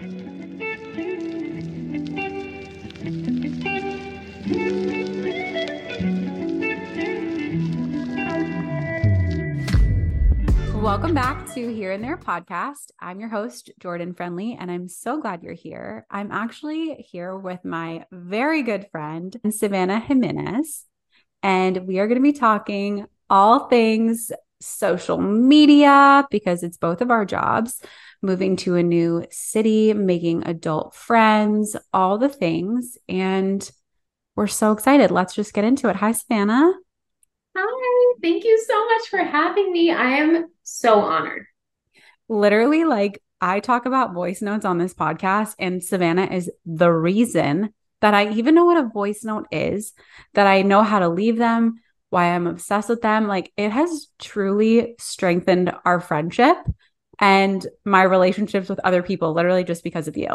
Welcome 0.00 0.14
back 11.12 11.52
to 11.52 11.74
Here 11.74 11.92
and 11.92 12.02
There 12.02 12.16
podcast. 12.16 12.92
I'm 12.98 13.20
your 13.20 13.28
host, 13.28 13.70
Jordan 13.78 14.14
Friendly, 14.14 14.56
and 14.58 14.70
I'm 14.70 14.88
so 14.88 15.20
glad 15.20 15.42
you're 15.42 15.52
here. 15.52 16.06
I'm 16.10 16.32
actually 16.32 16.94
here 16.94 17.36
with 17.36 17.62
my 17.62 18.06
very 18.10 18.62
good 18.62 18.88
friend, 18.90 19.38
Savanna 19.50 20.00
Jimenez, 20.00 20.86
and 21.42 21.86
we 21.86 21.98
are 21.98 22.06
going 22.06 22.16
to 22.16 22.22
be 22.22 22.32
talking 22.32 23.04
all 23.28 23.68
things 23.68 24.32
social 24.60 25.18
media 25.18 26.26
because 26.30 26.62
it's 26.62 26.76
both 26.76 27.00
of 27.00 27.10
our 27.10 27.24
jobs 27.24 27.82
moving 28.22 28.56
to 28.56 28.76
a 28.76 28.82
new 28.82 29.24
city, 29.30 29.92
making 29.94 30.46
adult 30.46 30.94
friends, 30.94 31.76
all 31.92 32.18
the 32.18 32.28
things. 32.28 32.98
And 33.08 33.68
we're 34.36 34.46
so 34.46 34.72
excited. 34.72 35.10
Let's 35.10 35.34
just 35.34 35.54
get 35.54 35.64
into 35.64 35.88
it. 35.88 35.96
Hi, 35.96 36.12
Savanna. 36.12 36.72
Hi, 37.56 38.14
thank 38.22 38.44
you 38.44 38.62
so 38.66 38.86
much 38.86 39.08
for 39.08 39.18
having 39.18 39.72
me. 39.72 39.90
I 39.90 40.18
am 40.18 40.46
so 40.62 41.00
honored. 41.00 41.46
Literally, 42.28 42.84
like 42.84 43.22
I 43.40 43.60
talk 43.60 43.86
about 43.86 44.14
voice 44.14 44.42
notes 44.42 44.64
on 44.64 44.78
this 44.78 44.94
podcast, 44.94 45.54
and 45.58 45.82
Savanna 45.82 46.26
is 46.26 46.50
the 46.64 46.92
reason 46.92 47.74
that 48.00 48.14
I 48.14 48.30
even 48.30 48.54
know 48.54 48.66
what 48.66 48.82
a 48.82 48.88
voice 48.88 49.24
note 49.24 49.46
is, 49.50 49.92
that 50.34 50.46
I 50.46 50.62
know 50.62 50.82
how 50.82 51.00
to 51.00 51.08
leave 51.08 51.36
them, 51.36 51.80
why 52.10 52.26
I'm 52.26 52.46
obsessed 52.46 52.88
with 52.88 53.02
them. 53.02 53.26
Like 53.26 53.52
it 53.56 53.70
has 53.70 54.08
truly 54.18 54.94
strengthened 54.98 55.72
our 55.84 56.00
friendship 56.00 56.56
and 57.18 57.66
my 57.84 58.02
relationships 58.02 58.68
with 58.68 58.80
other 58.80 59.02
people, 59.02 59.32
literally 59.32 59.64
just 59.64 59.84
because 59.84 60.08
of 60.08 60.16
you. 60.16 60.28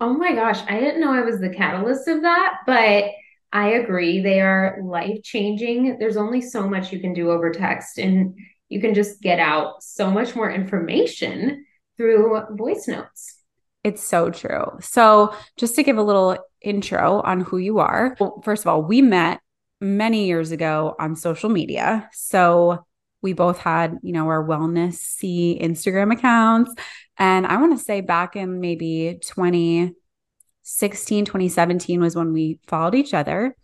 Oh 0.00 0.12
my 0.12 0.34
gosh, 0.34 0.60
I 0.68 0.80
didn't 0.80 1.00
know 1.00 1.12
I 1.12 1.22
was 1.22 1.40
the 1.40 1.50
catalyst 1.50 2.08
of 2.08 2.22
that, 2.22 2.58
but 2.66 3.04
I 3.52 3.68
agree. 3.68 4.20
They 4.20 4.40
are 4.40 4.80
life 4.82 5.22
changing. 5.22 5.98
There's 5.98 6.16
only 6.16 6.40
so 6.40 6.68
much 6.68 6.92
you 6.92 6.98
can 6.98 7.14
do 7.14 7.30
over 7.30 7.50
text, 7.50 7.98
and 7.98 8.34
you 8.68 8.80
can 8.80 8.94
just 8.94 9.22
get 9.22 9.38
out 9.38 9.82
so 9.82 10.10
much 10.10 10.34
more 10.34 10.50
information 10.50 11.64
through 11.96 12.42
voice 12.50 12.88
notes. 12.88 13.38
It's 13.84 14.02
so 14.02 14.30
true. 14.30 14.78
So, 14.80 15.34
just 15.56 15.76
to 15.76 15.84
give 15.84 15.98
a 15.98 16.02
little 16.02 16.36
intro 16.60 17.20
on 17.20 17.40
who 17.40 17.58
you 17.58 17.78
are, 17.78 18.16
well, 18.18 18.42
first 18.44 18.64
of 18.64 18.68
all, 18.68 18.82
we 18.82 19.00
met 19.02 19.40
many 19.80 20.26
years 20.26 20.50
ago 20.50 20.94
on 20.98 21.16
social 21.16 21.50
media. 21.50 22.08
So, 22.12 22.84
we 23.24 23.32
both 23.32 23.58
had, 23.58 23.98
you 24.02 24.12
know, 24.12 24.28
our 24.28 24.46
wellness 24.46 24.96
see 24.96 25.58
Instagram 25.60 26.12
accounts. 26.12 26.74
And 27.16 27.46
I 27.46 27.56
want 27.56 27.76
to 27.76 27.82
say 27.82 28.02
back 28.02 28.36
in 28.36 28.60
maybe 28.60 29.18
2016, 29.22 31.24
2017 31.24 32.00
was 32.02 32.14
when 32.14 32.34
we 32.34 32.60
followed 32.66 32.94
each 32.94 33.14
other. 33.14 33.56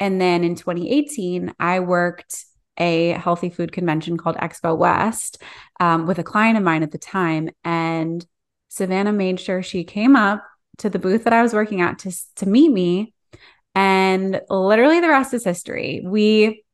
And 0.00 0.18
then 0.18 0.44
in 0.44 0.54
2018, 0.54 1.52
I 1.60 1.80
worked 1.80 2.46
a 2.78 3.10
healthy 3.10 3.50
food 3.50 3.70
convention 3.70 4.16
called 4.16 4.36
Expo 4.36 4.76
West 4.76 5.42
um, 5.78 6.06
with 6.06 6.18
a 6.18 6.24
client 6.24 6.56
of 6.56 6.64
mine 6.64 6.82
at 6.82 6.90
the 6.90 6.98
time. 6.98 7.50
And 7.64 8.24
Savanna 8.68 9.12
made 9.12 9.40
sure 9.40 9.62
she 9.62 9.84
came 9.84 10.16
up 10.16 10.42
to 10.78 10.88
the 10.88 10.98
booth 10.98 11.24
that 11.24 11.34
I 11.34 11.42
was 11.42 11.52
working 11.52 11.82
at 11.82 11.98
to, 12.00 12.12
to 12.36 12.48
meet 12.48 12.72
me. 12.72 13.12
And 13.76 14.40
literally 14.48 15.00
the 15.00 15.08
rest 15.10 15.34
is 15.34 15.44
history. 15.44 16.02
We 16.02 16.64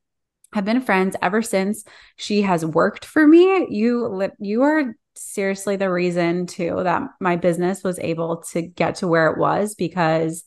have 0.53 0.65
been 0.65 0.81
friends 0.81 1.17
ever 1.21 1.43
since 1.43 1.85
she 2.17 2.43
has 2.43 2.65
worked 2.65 3.05
for 3.05 3.27
me. 3.27 3.67
You 3.69 4.31
you 4.39 4.63
are 4.63 4.95
seriously 5.15 5.75
the 5.75 5.91
reason 5.91 6.47
too 6.47 6.81
that 6.85 7.03
my 7.21 7.35
business 7.35 7.83
was 7.83 7.99
able 7.99 8.45
to 8.53 8.63
get 8.63 8.95
to 8.97 9.09
where 9.09 9.27
it 9.33 9.37
was 9.37 9.75
because 9.75 10.45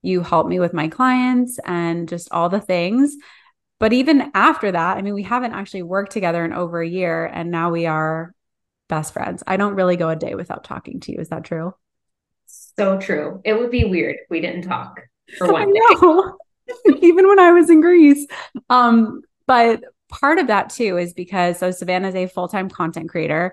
you 0.00 0.22
helped 0.22 0.48
me 0.48 0.58
with 0.58 0.72
my 0.72 0.88
clients 0.88 1.60
and 1.66 2.08
just 2.08 2.32
all 2.32 2.48
the 2.48 2.60
things. 2.60 3.14
But 3.78 3.92
even 3.92 4.30
after 4.34 4.72
that, 4.72 4.96
I 4.96 5.02
mean, 5.02 5.14
we 5.14 5.22
haven't 5.22 5.52
actually 5.52 5.82
worked 5.82 6.12
together 6.12 6.42
in 6.46 6.54
over 6.54 6.80
a 6.80 6.88
year 6.88 7.26
and 7.26 7.50
now 7.50 7.70
we 7.70 7.84
are 7.84 8.32
best 8.88 9.12
friends. 9.12 9.42
I 9.46 9.58
don't 9.58 9.74
really 9.74 9.96
go 9.96 10.08
a 10.08 10.16
day 10.16 10.34
without 10.34 10.64
talking 10.64 11.00
to 11.00 11.12
you. 11.12 11.18
Is 11.18 11.28
that 11.28 11.44
true? 11.44 11.74
So 12.46 12.98
true. 12.98 13.42
It 13.44 13.52
would 13.52 13.70
be 13.70 13.84
weird 13.84 14.16
if 14.16 14.30
we 14.30 14.40
didn't 14.40 14.62
talk 14.62 15.02
for 15.38 15.52
one 15.52 15.72
day. 15.72 16.96
Even 17.02 17.28
when 17.28 17.38
I 17.38 17.52
was 17.52 17.68
in 17.68 17.80
Greece. 17.80 18.26
Um, 18.68 19.22
but 19.46 19.82
part 20.08 20.38
of 20.38 20.48
that 20.48 20.70
too 20.70 20.96
is 20.98 21.12
because 21.12 21.58
so 21.58 21.70
Savanna 21.70 22.08
is 22.08 22.14
a 22.14 22.26
full-time 22.26 22.68
content 22.68 23.08
creator, 23.08 23.52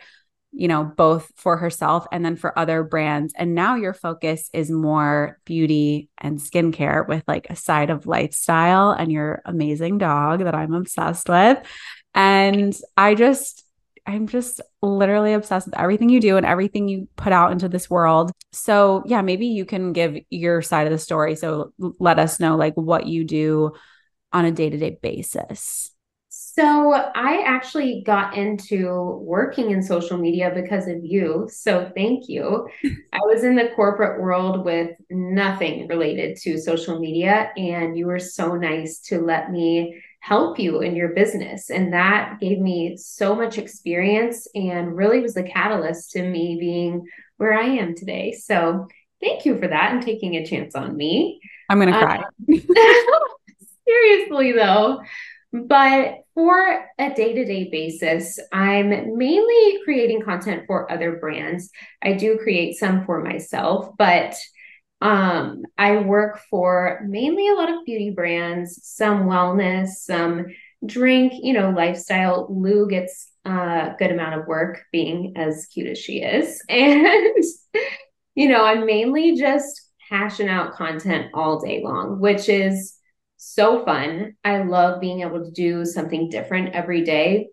you 0.52 0.68
know, 0.68 0.84
both 0.84 1.32
for 1.36 1.58
herself 1.58 2.06
and 2.12 2.24
then 2.24 2.36
for 2.36 2.58
other 2.58 2.84
brands. 2.84 3.34
And 3.38 3.56
now 3.56 3.76
your 3.76 3.94
focus 3.94 4.50
is 4.54 4.70
more 4.72 5.40
beauty 5.46 6.10
and 6.18 6.40
skincare 6.40 7.08
with 7.08 7.24
like 7.28 7.48
a 7.50 7.56
side 7.56 7.90
of 7.90 8.08
lifestyle 8.08 8.92
and 8.92 9.12
your 9.12 9.42
amazing 9.46 9.98
dog 9.98 10.40
that 10.40 10.56
I'm 10.56 10.74
obsessed 10.74 11.30
with. 11.30 11.60
And 12.14 12.76
I 12.96 13.14
just 13.16 13.67
I'm 14.07 14.25
just 14.25 14.62
literally 14.81 15.34
obsessed 15.34 15.68
with 15.68 15.78
everything 15.78 16.07
you 16.07 16.22
do 16.22 16.38
and 16.38 16.45
everything 16.45 16.88
you 16.88 17.09
put 17.18 17.34
out 17.34 17.51
into 17.51 17.68
this 17.68 17.90
world. 17.90 18.31
So, 18.53 19.03
yeah, 19.06 19.22
maybe 19.22 19.47
you 19.47 19.66
can 19.66 19.91
give 19.91 20.18
your 20.29 20.62
side 20.62 20.88
of 20.88 20.94
the 20.94 20.97
story. 20.97 21.35
So, 21.35 21.73
let 22.00 22.18
us 22.18 22.40
know 22.40 22.56
like 22.56 22.73
what 22.75 23.06
you 23.06 23.25
do 23.25 23.73
on 24.31 24.45
a 24.45 24.51
day 24.51 24.69
to 24.69 24.78
day 24.78 24.97
basis. 25.01 25.91
So, 26.29 26.94
I 26.94 27.44
actually 27.45 28.01
got 28.06 28.38
into 28.38 29.22
working 29.23 29.72
in 29.72 29.84
social 29.84 30.18
media 30.18 30.51
because 30.56 30.88
of 30.88 31.03
you. 31.03 31.50
So, 31.51 31.91
thank 31.94 32.29
you. 32.29 32.66
I 33.13 33.19
was 33.24 33.44
in 33.44 33.57
the 33.57 33.72
corporate 33.75 34.22
world 34.22 34.63
with 34.63 34.91
nothing 35.09 35.85
related 35.88 36.38
to 36.44 36.57
social 36.57 36.97
media, 37.00 37.51
and 37.57 37.97
you 37.97 38.07
were 38.07 38.19
so 38.19 38.56
nice 38.56 39.00
to 39.07 39.19
let 39.19 39.51
me 39.51 40.01
help 40.28 40.60
you 40.60 40.82
in 40.82 40.94
your 40.94 41.10
business. 41.10 41.70
And 41.70 41.94
that 41.94 42.38
gave 42.42 42.60
me 42.60 42.98
so 42.98 43.34
much 43.34 43.58
experience 43.58 44.46
and 44.54 44.94
really 44.94 45.22
was 45.22 45.36
the 45.36 45.44
catalyst 45.44 46.12
to 46.12 46.22
me 46.22 46.58
being 46.60 47.08
where 47.38 47.58
I 47.58 47.64
am 47.64 47.96
today. 47.96 48.34
So 48.34 48.88
thank 49.22 49.46
you 49.46 49.58
for 49.58 49.70
that 49.70 49.94
and 49.94 50.04
taking 50.04 50.36
a 50.36 50.46
chance 50.46 50.76
on 50.76 50.98
me. 50.98 51.40
I'm 51.70 51.80
going 51.80 51.94
to 51.94 51.98
cry. 51.98 52.18
Um, 52.18 52.26
seriously, 53.88 54.52
though. 54.52 55.00
But 55.54 56.16
for 56.34 56.86
a 57.00 57.14
day 57.14 57.34
to 57.34 57.46
day 57.46 57.70
basis, 57.72 58.38
I'm 58.52 58.90
mainly 59.18 59.80
creating 59.86 60.24
content 60.24 60.64
for 60.68 60.92
other 60.92 61.16
brands. 61.16 61.70
I 62.04 62.14
do 62.14 62.38
create 62.38 62.76
some 62.76 63.06
for 63.06 63.24
myself, 63.24 63.92
but 63.98 64.36
um, 65.02 65.63
I 65.78 65.97
work 65.97 66.40
for 66.50 67.02
mainly 67.08 67.47
a 67.47 67.53
lot 67.53 67.69
of 67.69 67.85
beauty 67.85 68.09
brands, 68.09 68.80
some 68.84 69.25
wellness, 69.25 69.90
some 69.90 70.47
drink, 70.85 71.34
you 71.35 71.53
know, 71.53 71.69
lifestyle. 71.69 72.47
Lou 72.50 72.88
gets 72.88 73.30
a 73.46 73.96
good 74.00 74.12
amount 74.12 74.40
of 74.40 74.47
work 74.47 74.84
being 74.91 75.34
as 75.36 75.68
cute 75.68 75.88
as 75.88 75.97
she 75.97 76.22
is. 76.22 76.62
And, 76.69 77.44
you 78.36 78.50
know, 78.50 78.63
I'm 78.63 78.86
mainly 78.86 79.36
just 79.36 79.81
hashing 80.09 80.47
out 80.47 80.74
content 80.74 81.31
all 81.34 81.59
day 81.59 81.81
long, 81.84 82.19
which 82.19 82.50
is 82.50 82.96
so 83.38 83.84
fun. 83.86 84.36
I 84.44 84.63
love 84.63 85.02
being 85.02 85.22
able 85.22 85.44
to 85.44 85.52
do 85.52 85.86
something 85.86 86.30
different 86.30 86.75
every 86.75 87.03
day. 87.03 87.50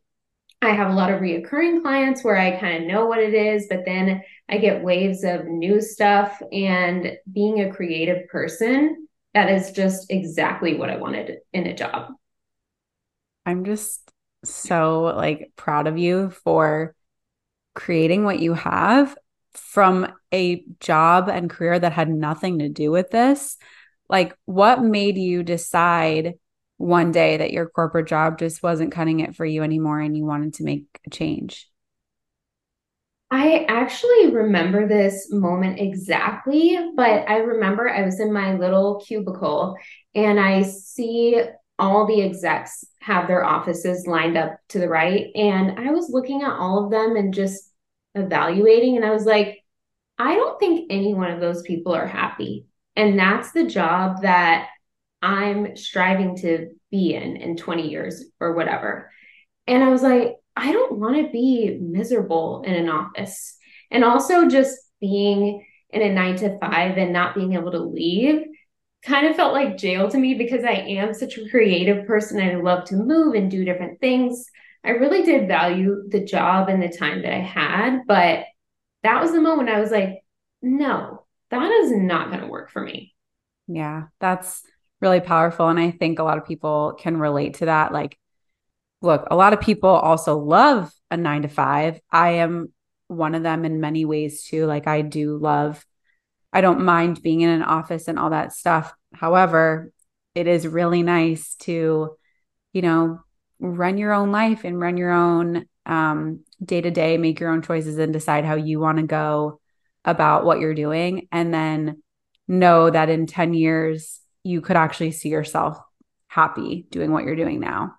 I 0.64 0.72
have 0.72 0.90
a 0.90 0.94
lot 0.94 1.12
of 1.12 1.20
reoccurring 1.20 1.82
clients 1.82 2.24
where 2.24 2.36
I 2.36 2.58
kind 2.58 2.82
of 2.82 2.88
know 2.88 3.06
what 3.06 3.18
it 3.18 3.34
is, 3.34 3.66
but 3.68 3.84
then 3.84 4.22
I 4.48 4.58
get 4.58 4.82
waves 4.82 5.24
of 5.24 5.46
new 5.46 5.80
stuff. 5.80 6.40
And 6.52 7.16
being 7.30 7.60
a 7.60 7.72
creative 7.72 8.28
person, 8.28 9.08
that 9.34 9.50
is 9.50 9.72
just 9.72 10.10
exactly 10.10 10.76
what 10.76 10.90
I 10.90 10.96
wanted 10.96 11.38
in 11.52 11.66
a 11.66 11.74
job. 11.74 12.12
I'm 13.46 13.64
just 13.64 14.10
so 14.44 15.02
like 15.16 15.52
proud 15.56 15.86
of 15.86 15.98
you 15.98 16.30
for 16.30 16.94
creating 17.74 18.24
what 18.24 18.38
you 18.38 18.54
have 18.54 19.16
from 19.52 20.12
a 20.32 20.64
job 20.80 21.28
and 21.28 21.50
career 21.50 21.78
that 21.78 21.92
had 21.92 22.08
nothing 22.08 22.60
to 22.60 22.68
do 22.68 22.90
with 22.90 23.10
this. 23.10 23.56
Like, 24.08 24.36
what 24.44 24.82
made 24.82 25.16
you 25.16 25.42
decide 25.42 26.34
one 26.76 27.12
day 27.12 27.36
that 27.36 27.52
your 27.52 27.66
corporate 27.66 28.08
job 28.08 28.38
just 28.38 28.62
wasn't 28.62 28.92
cutting 28.92 29.20
it 29.20 29.34
for 29.34 29.44
you 29.44 29.62
anymore 29.62 30.00
and 30.00 30.16
you 30.16 30.24
wanted 30.24 30.54
to 30.54 30.64
make 30.64 30.84
a 31.06 31.10
change? 31.10 31.68
I 33.30 33.66
actually 33.68 34.30
remember 34.30 34.86
this 34.86 35.28
moment 35.32 35.80
exactly, 35.80 36.78
but 36.94 37.28
I 37.28 37.38
remember 37.38 37.88
I 37.88 38.04
was 38.04 38.20
in 38.20 38.32
my 38.32 38.54
little 38.54 39.02
cubicle 39.04 39.76
and 40.14 40.38
I 40.38 40.62
see 40.62 41.42
all 41.78 42.06
the 42.06 42.22
execs 42.22 42.84
have 43.00 43.26
their 43.26 43.44
offices 43.44 44.06
lined 44.06 44.36
up 44.36 44.58
to 44.68 44.78
the 44.78 44.88
right. 44.88 45.28
And 45.34 45.78
I 45.80 45.90
was 45.90 46.10
looking 46.10 46.42
at 46.42 46.52
all 46.52 46.84
of 46.84 46.90
them 46.90 47.16
and 47.16 47.34
just 47.34 47.70
evaluating, 48.14 48.96
and 48.96 49.04
I 49.04 49.10
was 49.10 49.24
like, 49.24 49.64
I 50.18 50.34
don't 50.36 50.60
think 50.60 50.86
any 50.90 51.14
one 51.14 51.32
of 51.32 51.40
those 51.40 51.62
people 51.62 51.92
are 51.92 52.06
happy. 52.06 52.66
And 52.94 53.18
that's 53.18 53.50
the 53.50 53.66
job 53.66 54.22
that 54.22 54.68
I'm 55.24 55.74
striving 55.74 56.36
to 56.38 56.68
be 56.90 57.14
in 57.14 57.36
in 57.36 57.56
20 57.56 57.88
years 57.88 58.24
or 58.40 58.52
whatever. 58.52 59.10
And 59.66 59.82
I 59.82 59.88
was 59.88 60.02
like, 60.02 60.36
I 60.54 60.70
don't 60.70 60.98
want 60.98 61.16
to 61.16 61.32
be 61.32 61.78
miserable 61.80 62.62
in 62.66 62.74
an 62.74 62.90
office. 62.90 63.56
And 63.90 64.04
also 64.04 64.46
just 64.48 64.78
being 65.00 65.66
in 65.88 66.02
a 66.02 66.12
nine 66.12 66.36
to 66.36 66.58
five 66.58 66.98
and 66.98 67.12
not 67.12 67.34
being 67.34 67.54
able 67.54 67.72
to 67.72 67.78
leave 67.78 68.44
kind 69.02 69.26
of 69.26 69.36
felt 69.36 69.54
like 69.54 69.78
jail 69.78 70.10
to 70.10 70.18
me 70.18 70.34
because 70.34 70.62
I 70.62 70.72
am 70.72 71.14
such 71.14 71.38
a 71.38 71.48
creative 71.48 72.06
person 72.06 72.40
I 72.40 72.56
love 72.56 72.84
to 72.86 72.96
move 72.96 73.34
and 73.34 73.50
do 73.50 73.64
different 73.64 74.00
things. 74.00 74.44
I 74.84 74.90
really 74.90 75.22
did 75.22 75.48
value 75.48 76.04
the 76.08 76.24
job 76.24 76.68
and 76.68 76.82
the 76.82 76.88
time 76.88 77.22
that 77.22 77.32
I 77.32 77.40
had, 77.40 78.00
but 78.06 78.44
that 79.02 79.22
was 79.22 79.32
the 79.32 79.40
moment 79.40 79.70
I 79.70 79.80
was 79.80 79.90
like, 79.90 80.22
no, 80.60 81.24
that 81.50 81.70
is 81.70 81.92
not 81.92 82.28
going 82.28 82.40
to 82.40 82.46
work 82.46 82.70
for 82.70 82.82
me. 82.82 83.14
Yeah, 83.66 84.04
that's 84.20 84.62
really 85.04 85.20
powerful. 85.20 85.68
And 85.68 85.78
I 85.78 85.92
think 85.92 86.18
a 86.18 86.24
lot 86.24 86.38
of 86.38 86.46
people 86.46 86.96
can 86.98 87.16
relate 87.16 87.54
to 87.54 87.66
that. 87.66 87.92
Like, 87.92 88.18
look, 89.00 89.28
a 89.30 89.36
lot 89.36 89.52
of 89.52 89.60
people 89.60 89.90
also 89.90 90.36
love 90.38 90.92
a 91.10 91.16
nine 91.16 91.42
to 91.42 91.48
five. 91.48 92.00
I 92.10 92.30
am 92.30 92.72
one 93.06 93.36
of 93.36 93.44
them 93.44 93.64
in 93.64 93.80
many 93.80 94.04
ways 94.04 94.42
too. 94.42 94.66
Like, 94.66 94.88
I 94.88 95.02
do 95.02 95.36
love 95.36 95.84
I 96.54 96.60
don't 96.60 96.84
mind 96.84 97.20
being 97.20 97.40
in 97.40 97.50
an 97.50 97.64
office 97.64 98.06
and 98.06 98.16
all 98.16 98.30
that 98.30 98.52
stuff. 98.52 98.94
However, 99.12 99.92
it 100.36 100.46
is 100.46 100.68
really 100.68 101.02
nice 101.02 101.56
to, 101.56 102.16
you 102.72 102.82
know, 102.82 103.18
run 103.58 103.98
your 103.98 104.12
own 104.12 104.30
life 104.30 104.62
and 104.62 104.80
run 104.80 104.96
your 104.96 105.10
own 105.10 105.66
um, 105.84 106.44
day 106.64 106.80
to 106.80 106.92
day, 106.92 107.18
make 107.18 107.40
your 107.40 107.50
own 107.50 107.60
choices 107.60 107.98
and 107.98 108.12
decide 108.12 108.44
how 108.44 108.54
you 108.54 108.78
want 108.78 108.98
to 108.98 109.04
go 109.04 109.60
about 110.04 110.44
what 110.44 110.60
you're 110.60 110.74
doing. 110.74 111.26
And 111.32 111.52
then 111.52 112.02
know 112.46 112.88
that 112.88 113.10
in 113.10 113.26
10 113.26 113.52
years, 113.52 114.20
you 114.44 114.60
could 114.60 114.76
actually 114.76 115.10
see 115.10 115.30
yourself 115.30 115.80
happy 116.28 116.86
doing 116.90 117.10
what 117.10 117.24
you're 117.24 117.36
doing 117.36 117.60
now. 117.60 117.94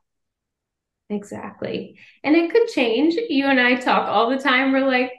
Exactly. 1.10 2.00
And 2.24 2.36
it 2.36 2.52
could 2.52 2.68
change. 2.70 3.16
You 3.30 3.48
and 3.48 3.60
I 3.60 3.76
talk 3.76 4.08
all 4.08 4.30
the 4.30 4.38
time. 4.38 4.72
We're 4.72 4.88
like, 4.88 5.12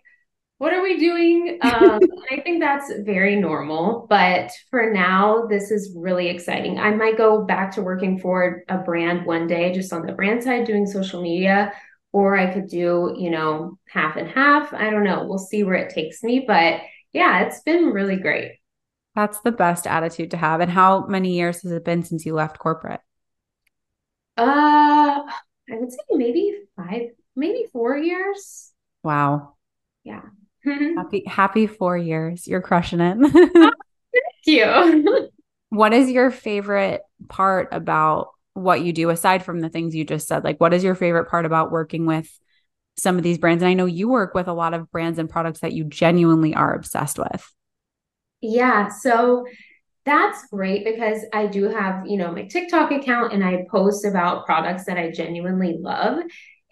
what 0.59 0.73
are 0.73 0.83
we 0.83 0.99
doing? 0.99 1.59
Um, 1.67 2.01
I 2.31 2.41
think 2.41 2.61
that's 2.61 2.93
very 3.01 3.37
normal. 3.37 4.07
But 4.09 4.51
for 4.71 4.91
now, 4.91 5.47
this 5.47 5.71
is 5.71 5.95
really 5.97 6.29
exciting. 6.29 6.79
I 6.79 6.91
might 6.91 7.17
go 7.17 7.45
back 7.45 7.73
to 7.73 7.83
working 7.83 8.19
for 8.19 8.63
a 8.69 8.79
brand 8.79 9.27
one 9.27 9.47
day, 9.47 9.73
just 9.73 9.93
on 9.93 10.07
the 10.07 10.13
brand 10.13 10.43
side, 10.43 10.67
doing 10.67 10.87
social 10.87 11.23
media, 11.23 11.73
or 12.13 12.37
I 12.37 12.53
could 12.53 12.69
do, 12.69 13.15
you 13.17 13.31
know, 13.31 13.79
half 13.89 14.17
and 14.17 14.29
half. 14.29 14.73
I 14.73 14.91
don't 14.91 15.05
know. 15.05 15.25
We'll 15.27 15.39
see 15.39 15.65
where 15.65 15.75
it 15.75 15.95
takes 15.95 16.23
me. 16.23 16.45
But 16.47 16.81
yeah, 17.13 17.43
it's 17.43 17.61
been 17.61 17.87
really 17.87 18.17
great. 18.17 18.56
That's 19.17 19.41
the 19.41 19.51
best 19.51 19.87
attitude 19.87 20.33
to 20.33 20.37
have. 20.37 20.61
And 20.61 20.71
how 20.71 21.07
many 21.07 21.37
years 21.37 21.63
has 21.63 21.73
it 21.73 21.87
been 21.87 22.05
since 22.05 22.27
you 22.27 22.35
left 22.35 22.59
corporate? 22.59 23.01
Uh, 24.37 25.23
I 25.25 25.27
would 25.71 25.91
say 25.91 25.99
maybe 26.11 26.55
five, 26.77 27.09
maybe 27.35 27.65
four 27.73 27.97
years. 27.97 28.75
Wow. 29.03 29.55
Yeah. 30.05 30.21
happy 30.63 31.25
happy 31.27 31.67
four 31.67 31.97
years. 31.97 32.47
You're 32.47 32.61
crushing 32.61 33.01
it. 33.01 33.17
Thank 34.13 34.45
you. 34.45 35.31
what 35.71 35.95
is 35.95 36.11
your 36.11 36.31
favorite 36.31 37.01
part 37.31 37.69
about 37.73 38.29
what 38.53 38.83
you 38.83 38.93
do 38.93 39.09
aside 39.09 39.43
from 39.43 39.61
the 39.61 39.71
things 39.71 39.95
you 39.95 40.05
just 40.05 40.29
said? 40.29 40.45
Like 40.45 40.61
what 40.61 40.75
is 40.75 40.85
your 40.85 40.95
favorite 40.95 41.31
part 41.31 41.47
about 41.47 41.71
working 41.71 42.05
with 42.05 42.29
some 42.99 43.17
of 43.17 43.23
these 43.23 43.39
brands? 43.39 43.63
And 43.63 43.71
I 43.71 43.75
know 43.75 43.87
you 43.87 44.09
work 44.09 44.35
with 44.35 44.47
a 44.47 44.53
lot 44.53 44.75
of 44.75 44.91
brands 44.91 45.19
and 45.19 45.31
products 45.31 45.61
that 45.61 45.73
you 45.73 45.85
genuinely 45.85 46.55
are 46.55 46.75
obsessed 46.75 47.19
with. 47.19 47.51
Yeah. 48.41 48.89
So 48.89 49.47
that's 50.05 50.47
great 50.49 50.85
because 50.85 51.25
I 51.33 51.47
do 51.47 51.65
have, 51.65 52.07
you 52.07 52.17
know, 52.17 52.31
my 52.31 52.45
TikTok 52.45 52.93
account 52.93 53.33
and 53.33 53.45
I 53.45 53.67
post 53.71 54.05
about 54.05 54.47
products 54.47 54.85
that 54.85 54.99
I 54.99 55.11
genuinely 55.11 55.77
love. 55.79 56.21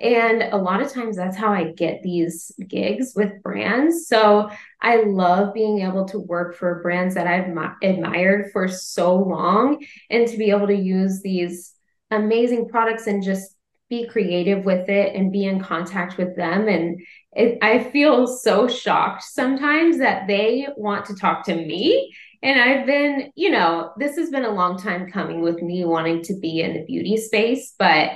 And 0.01 0.43
a 0.43 0.57
lot 0.57 0.83
of 0.83 0.93
times 0.93 1.17
that's 1.17 1.37
how 1.37 1.53
I 1.53 1.73
get 1.73 2.03
these 2.03 2.53
gigs 2.69 3.13
with 3.17 3.43
brands. 3.43 4.09
So 4.09 4.51
I 4.81 5.03
love 5.05 5.55
being 5.55 5.81
able 5.81 6.05
to 6.07 6.19
work 6.19 6.57
for 6.57 6.83
brands 6.83 7.15
that 7.15 7.27
I've 7.27 7.57
admired 7.83 8.51
for 8.53 8.69
so 8.69 9.17
long 9.17 9.85
and 10.11 10.29
to 10.29 10.37
be 10.37 10.51
able 10.51 10.67
to 10.67 10.77
use 10.77 11.23
these 11.23 11.73
amazing 12.11 12.69
products 12.69 13.07
and 13.07 13.23
just 13.23 13.54
be 13.95 14.09
creative 14.09 14.65
with 14.65 14.89
it 14.89 15.15
and 15.15 15.33
be 15.33 15.45
in 15.45 15.61
contact 15.61 16.19
with 16.19 16.37
them. 16.37 16.69
And 16.69 17.01
it, 17.33 17.59
I 17.63 17.85
feel 17.85 18.27
so 18.27 18.69
shocked 18.69 19.23
sometimes 19.23 19.99
that 19.99 20.27
they 20.27 20.67
want 20.77 21.07
to 21.07 21.15
talk 21.15 21.45
to 21.47 21.55
me. 21.55 22.15
And 22.43 22.61
I've 22.61 22.87
been, 22.87 23.33
you 23.35 23.51
know, 23.51 23.93
this 23.97 24.17
has 24.17 24.31
been 24.31 24.45
a 24.45 24.51
long 24.51 24.79
time 24.79 25.11
coming 25.11 25.41
with 25.41 25.63
me 25.63 25.85
wanting 25.85 26.23
to 26.25 26.39
be 26.39 26.61
in 26.61 26.75
the 26.75 26.85
beauty 26.85 27.17
space, 27.17 27.75
but 27.79 28.11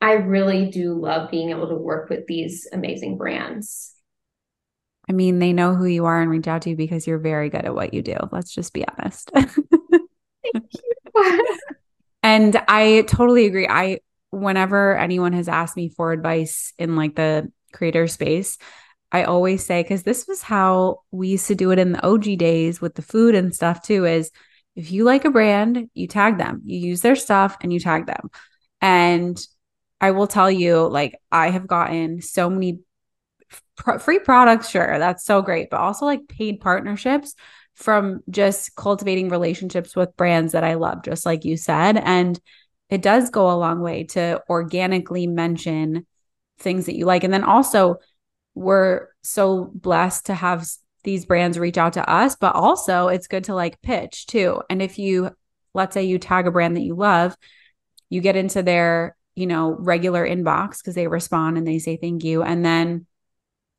I 0.00 0.12
really 0.12 0.70
do 0.70 0.94
love 0.94 1.30
being 1.30 1.50
able 1.50 1.68
to 1.68 1.76
work 1.76 2.10
with 2.10 2.26
these 2.26 2.68
amazing 2.72 3.16
brands. 3.16 3.94
I 5.08 5.12
mean, 5.12 5.38
they 5.38 5.52
know 5.52 5.74
who 5.74 5.86
you 5.86 6.04
are 6.04 6.20
and 6.20 6.30
reach 6.30 6.48
out 6.48 6.62
to 6.62 6.70
you 6.70 6.76
because 6.76 7.06
you're 7.06 7.18
very 7.18 7.48
good 7.48 7.64
at 7.64 7.74
what 7.74 7.94
you 7.94 8.02
do. 8.02 8.16
Let's 8.32 8.52
just 8.52 8.72
be 8.72 8.84
honest. 8.86 9.30
and 12.22 12.56
I 12.68 13.04
totally 13.08 13.46
agree. 13.46 13.68
I, 13.68 14.00
whenever 14.30 14.96
anyone 14.96 15.32
has 15.32 15.48
asked 15.48 15.76
me 15.76 15.88
for 15.88 16.12
advice 16.12 16.72
in 16.78 16.96
like 16.96 17.14
the 17.14 17.50
creator 17.72 18.06
space, 18.06 18.58
I 19.12 19.24
always 19.24 19.64
say, 19.64 19.82
because 19.82 20.02
this 20.02 20.26
was 20.26 20.42
how 20.42 21.00
we 21.10 21.28
used 21.28 21.46
to 21.46 21.54
do 21.54 21.70
it 21.70 21.78
in 21.78 21.92
the 21.92 22.04
OG 22.06 22.36
days 22.36 22.80
with 22.80 22.94
the 22.94 23.02
food 23.02 23.34
and 23.34 23.54
stuff 23.54 23.82
too, 23.82 24.04
is 24.04 24.30
if 24.74 24.90
you 24.90 25.04
like 25.04 25.24
a 25.24 25.30
brand, 25.30 25.88
you 25.94 26.06
tag 26.06 26.38
them, 26.38 26.62
you 26.64 26.78
use 26.78 27.00
their 27.00 27.16
stuff 27.16 27.56
and 27.62 27.72
you 27.72 27.80
tag 27.80 28.06
them. 28.06 28.30
And 28.80 29.40
I 30.00 30.10
will 30.10 30.26
tell 30.26 30.50
you, 30.50 30.86
like, 30.86 31.18
I 31.32 31.50
have 31.50 31.66
gotten 31.66 32.20
so 32.20 32.50
many 32.50 32.80
free 34.00 34.18
products. 34.18 34.68
Sure, 34.68 34.98
that's 34.98 35.24
so 35.24 35.40
great, 35.40 35.70
but 35.70 35.80
also 35.80 36.04
like 36.04 36.28
paid 36.28 36.60
partnerships 36.60 37.34
from 37.74 38.20
just 38.28 38.74
cultivating 38.74 39.28
relationships 39.28 39.94
with 39.94 40.16
brands 40.16 40.52
that 40.52 40.64
I 40.64 40.74
love, 40.74 41.02
just 41.04 41.24
like 41.24 41.44
you 41.44 41.56
said. 41.56 41.96
And 41.96 42.38
it 42.88 43.02
does 43.02 43.30
go 43.30 43.50
a 43.50 43.58
long 43.58 43.80
way 43.80 44.04
to 44.04 44.40
organically 44.48 45.26
mention 45.26 46.06
things 46.58 46.86
that 46.86 46.96
you 46.96 47.04
like. 47.04 47.24
And 47.24 47.32
then 47.32 47.44
also, 47.44 47.96
we're 48.54 49.08
so 49.22 49.70
blessed 49.74 50.26
to 50.26 50.34
have 50.34 50.66
these 51.04 51.26
brands 51.26 51.58
reach 51.58 51.78
out 51.78 51.92
to 51.94 52.08
us, 52.08 52.36
but 52.36 52.54
also 52.54 53.08
it's 53.08 53.26
good 53.26 53.44
to 53.44 53.54
like 53.54 53.82
pitch 53.82 54.26
too. 54.26 54.62
And 54.70 54.80
if 54.80 54.98
you, 54.98 55.30
let's 55.74 55.94
say 55.94 56.04
you 56.04 56.18
tag 56.18 56.46
a 56.46 56.50
brand 56.50 56.76
that 56.76 56.82
you 56.82 56.94
love, 56.94 57.36
you 58.08 58.20
get 58.20 58.36
into 58.36 58.62
their 58.62 59.16
you 59.36 59.46
know, 59.46 59.76
regular 59.78 60.26
inbox 60.26 60.78
because 60.78 60.94
they 60.94 61.06
respond 61.06 61.58
and 61.58 61.66
they 61.66 61.78
say 61.78 61.96
thank 61.96 62.24
you. 62.24 62.42
And 62.42 62.64
then 62.64 63.06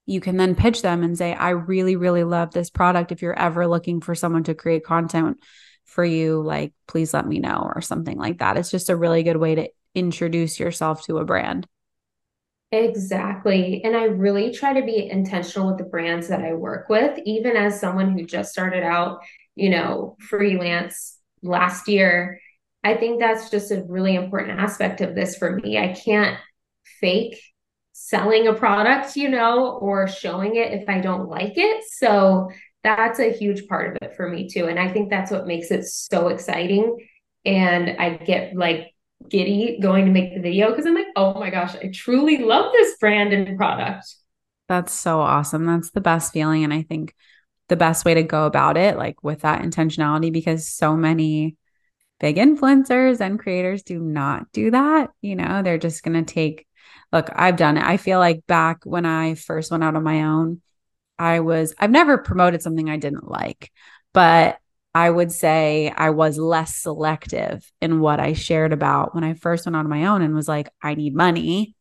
you 0.06 0.22
can 0.22 0.38
then 0.38 0.56
pitch 0.56 0.84
them 0.84 1.04
and 1.04 1.18
say, 1.18 1.34
I 1.34 1.50
really, 1.50 1.96
really 1.96 2.24
love 2.24 2.52
this 2.52 2.70
product. 2.70 3.12
If 3.12 3.22
you're 3.22 3.38
ever 3.38 3.68
looking 3.68 4.00
for 4.00 4.16
someone 4.16 4.44
to 4.44 4.54
create 4.54 4.86
content 4.86 5.40
for 5.88 6.06
you, 6.06 6.42
like, 6.42 6.74
please 6.88 7.14
let 7.14 7.26
me 7.26 7.40
know 7.40 7.72
or 7.74 7.82
something 7.82 8.18
like 8.18 8.38
that. 8.40 8.58
It's 8.58 8.70
just 8.70 8.90
a 8.90 8.96
really 8.96 9.24
good 9.24 9.38
way 9.38 9.56
to 9.56 9.70
introduce 9.96 10.60
yourself 10.60 11.04
to 11.06 11.18
a 11.18 11.26
brand. 11.26 11.66
Exactly. 12.72 13.82
And 13.84 13.96
I 13.96 14.04
really 14.04 14.52
try 14.52 14.74
to 14.74 14.86
be 14.86 15.10
intentional 15.10 15.70
with 15.70 15.78
the 15.78 15.86
brands 15.86 16.28
that 16.28 16.42
I 16.42 16.54
work 16.54 16.90
with, 16.90 17.18
even 17.26 17.56
as 17.56 17.80
someone 17.80 18.12
who 18.12 18.26
just 18.26 18.52
started 18.52 18.84
out, 18.84 19.22
you 19.56 19.70
know, 19.70 20.18
freelance 20.20 21.18
last 21.42 21.88
year. 21.88 22.40
I 22.84 22.96
think 22.96 23.20
that's 23.20 23.50
just 23.50 23.72
a 23.72 23.86
really 23.88 24.16
important 24.16 24.60
aspect 24.60 25.02
of 25.02 25.16
this 25.16 25.38
for 25.38 25.56
me. 25.56 25.78
I 25.78 25.94
can't 25.94 26.38
fake 27.00 27.42
selling 27.94 28.48
a 28.48 28.54
product, 28.54 29.16
you 29.16 29.30
know, 29.30 29.72
or 29.82 30.08
showing 30.08 30.58
it 30.58 30.74
if 30.74 30.88
I 30.90 31.00
don't 31.00 31.30
like 31.30 31.54
it. 31.56 31.84
So 31.90 32.52
that's 32.84 33.20
a 33.20 33.32
huge 33.32 33.68
part 33.68 33.92
of 33.92 33.98
it 34.02 34.16
for 34.16 34.30
me 34.30 34.48
too. 34.50 34.68
And 34.68 34.80
I 34.80 34.92
think 34.92 35.10
that's 35.10 35.32
what 35.32 35.48
makes 35.48 35.72
it 35.72 35.86
so 35.86 36.30
exciting. 36.30 36.98
And 37.46 37.96
I 38.00 38.18
get 38.18 38.56
like 38.56 38.94
giddy 39.30 39.80
going 39.82 40.06
to 40.06 40.12
make 40.12 40.34
the 40.34 40.42
video 40.42 40.70
because 40.70 40.86
I'm 40.86 40.96
like, 40.96 41.08
oh 41.16 41.40
my 41.40 41.50
gosh, 41.50 41.76
I 41.76 41.90
truly 41.94 42.38
love 42.38 42.72
this 42.74 42.98
brand 42.98 43.34
and 43.34 43.58
product. 43.58 44.06
That's 44.68 44.94
so 44.94 45.22
awesome. 45.22 45.66
That's 45.66 45.92
the 45.92 46.02
best 46.02 46.34
feeling. 46.34 46.64
And 46.64 46.74
I 46.74 46.84
think 46.84 47.16
the 47.70 47.76
best 47.76 48.06
way 48.06 48.14
to 48.14 48.24
go 48.24 48.46
about 48.46 48.78
it, 48.78 48.98
like 48.98 49.24
with 49.24 49.42
that 49.42 49.62
intentionality, 49.62 50.32
because 50.32 50.68
so 50.68 50.96
many 50.96 51.56
big 52.20 52.38
influencers 52.38 53.22
and 53.22 53.40
creators 53.40 53.84
do 53.84 54.00
not 54.00 54.52
do 54.52 54.72
that. 54.72 55.12
You 55.22 55.36
know, 55.36 55.62
they're 55.62 55.78
just 55.78 56.04
going 56.04 56.24
to 56.24 56.34
take, 56.34 56.66
look, 57.12 57.30
I've 57.34 57.58
done 57.58 57.78
it. 57.78 57.84
I 57.84 57.98
feel 57.98 58.20
like 58.20 58.46
back 58.48 58.80
when 58.84 59.06
I 59.06 59.36
first 59.36 59.72
went 59.72 59.84
out 59.84 59.96
on 59.96 60.04
my 60.04 60.24
own, 60.24 60.62
I 61.20 61.40
was, 61.40 61.74
I've 61.80 61.92
never 61.92 62.18
promoted 62.18 62.62
something 62.62 62.90
I 62.90 62.98
didn't 62.98 63.30
like, 63.30 63.72
but 64.14 64.60
I 64.94 65.10
would 65.10 65.32
say 65.32 65.92
I 65.96 66.10
was 66.10 66.38
less 66.38 66.76
selective 66.76 67.72
in 67.82 68.00
what 68.00 68.20
I 68.20 68.34
shared 68.34 68.74
about 68.74 69.14
when 69.14 69.24
I 69.24 69.36
first 69.36 69.66
went 69.66 69.76
on 69.76 69.90
my 69.90 70.08
own 70.08 70.22
and 70.22 70.34
was 70.34 70.48
like, 70.48 70.70
I 70.82 70.96
need 70.96 71.16
money. 71.16 71.76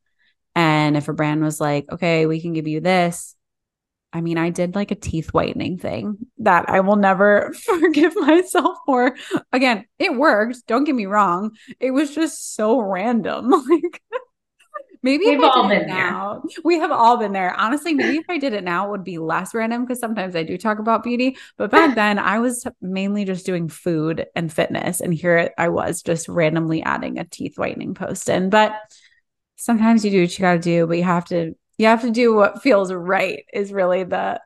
And 0.55 0.97
if 0.97 1.09
a 1.09 1.13
brand 1.15 1.43
was 1.43 1.61
like, 1.61 1.87
okay, 1.91 2.27
we 2.27 2.41
can 2.41 2.53
give 2.53 2.67
you 2.67 2.81
this, 2.81 3.37
I 4.13 4.21
mean, 4.21 4.39
I 4.39 4.51
did 4.51 4.75
like 4.75 4.91
a 4.91 4.95
teeth 4.95 5.35
whitening 5.35 5.79
thing 5.79 6.17
that 6.39 6.71
I 6.71 6.81
will 6.81 6.97
never 6.97 7.53
forgive 7.65 8.17
myself 8.17 8.79
for. 8.87 9.15
Again, 9.53 9.85
it 9.99 10.15
worked. 10.15 10.67
Don't 10.67 10.85
get 10.85 10.95
me 10.95 11.07
wrong. 11.07 11.51
It 11.81 11.91
was 11.91 12.15
just 12.15 12.55
so 12.55 12.81
random. 12.81 13.51
Like 13.69 14.03
Maybe 15.07 15.27
we've 15.27 15.41
all 15.41 15.69
been 15.69 15.87
now, 15.87 16.43
there. 16.43 16.63
We 16.65 16.81
have 16.81 16.91
all 16.91 17.17
been 17.17 17.33
there. 17.33 17.55
Honestly, 17.55 17.95
maybe 17.95 18.17
if 18.17 18.25
I 18.29 18.39
did 18.39 18.55
it 18.55 18.65
now, 18.65 18.89
it 18.89 18.91
would 18.91 19.05
be 19.05 19.19
less 19.19 19.55
random 19.55 19.85
because 19.85 20.01
sometimes 20.01 20.35
I 20.35 20.43
do 20.43 20.59
talk 20.59 20.81
about 20.81 21.05
beauty. 21.05 21.37
But 21.57 21.71
back 21.71 21.95
then, 21.95 22.19
I 22.19 22.41
was 22.41 22.67
mainly 22.81 23.25
just 23.25 23.47
doing 23.47 23.69
food 23.69 24.27
and 24.35 24.53
fitness, 24.53 25.01
and 25.01 25.15
here 25.15 25.53
I 25.57 25.69
was 25.69 26.03
just 26.03 26.29
randomly 26.29 26.83
adding 26.83 27.21
a 27.21 27.25
teeth 27.25 27.57
whitening 27.57 27.95
post 27.95 28.29
in. 28.29 28.51
But 28.51 28.75
sometimes 29.55 30.05
you 30.05 30.11
do 30.11 30.23
what 30.23 30.37
you 30.37 30.43
got 30.43 30.55
to 30.55 30.59
do, 30.59 30.89
but 30.89 30.97
you 30.97 31.05
have 31.05 31.27
to 31.27 31.55
you 31.79 31.87
have 31.87 32.03
to 32.03 32.11
do 32.11 32.35
what 32.35 32.61
feels 32.61 32.93
right. 32.93 33.45
Is 33.55 33.73
really 33.73 34.03
the 34.03 34.41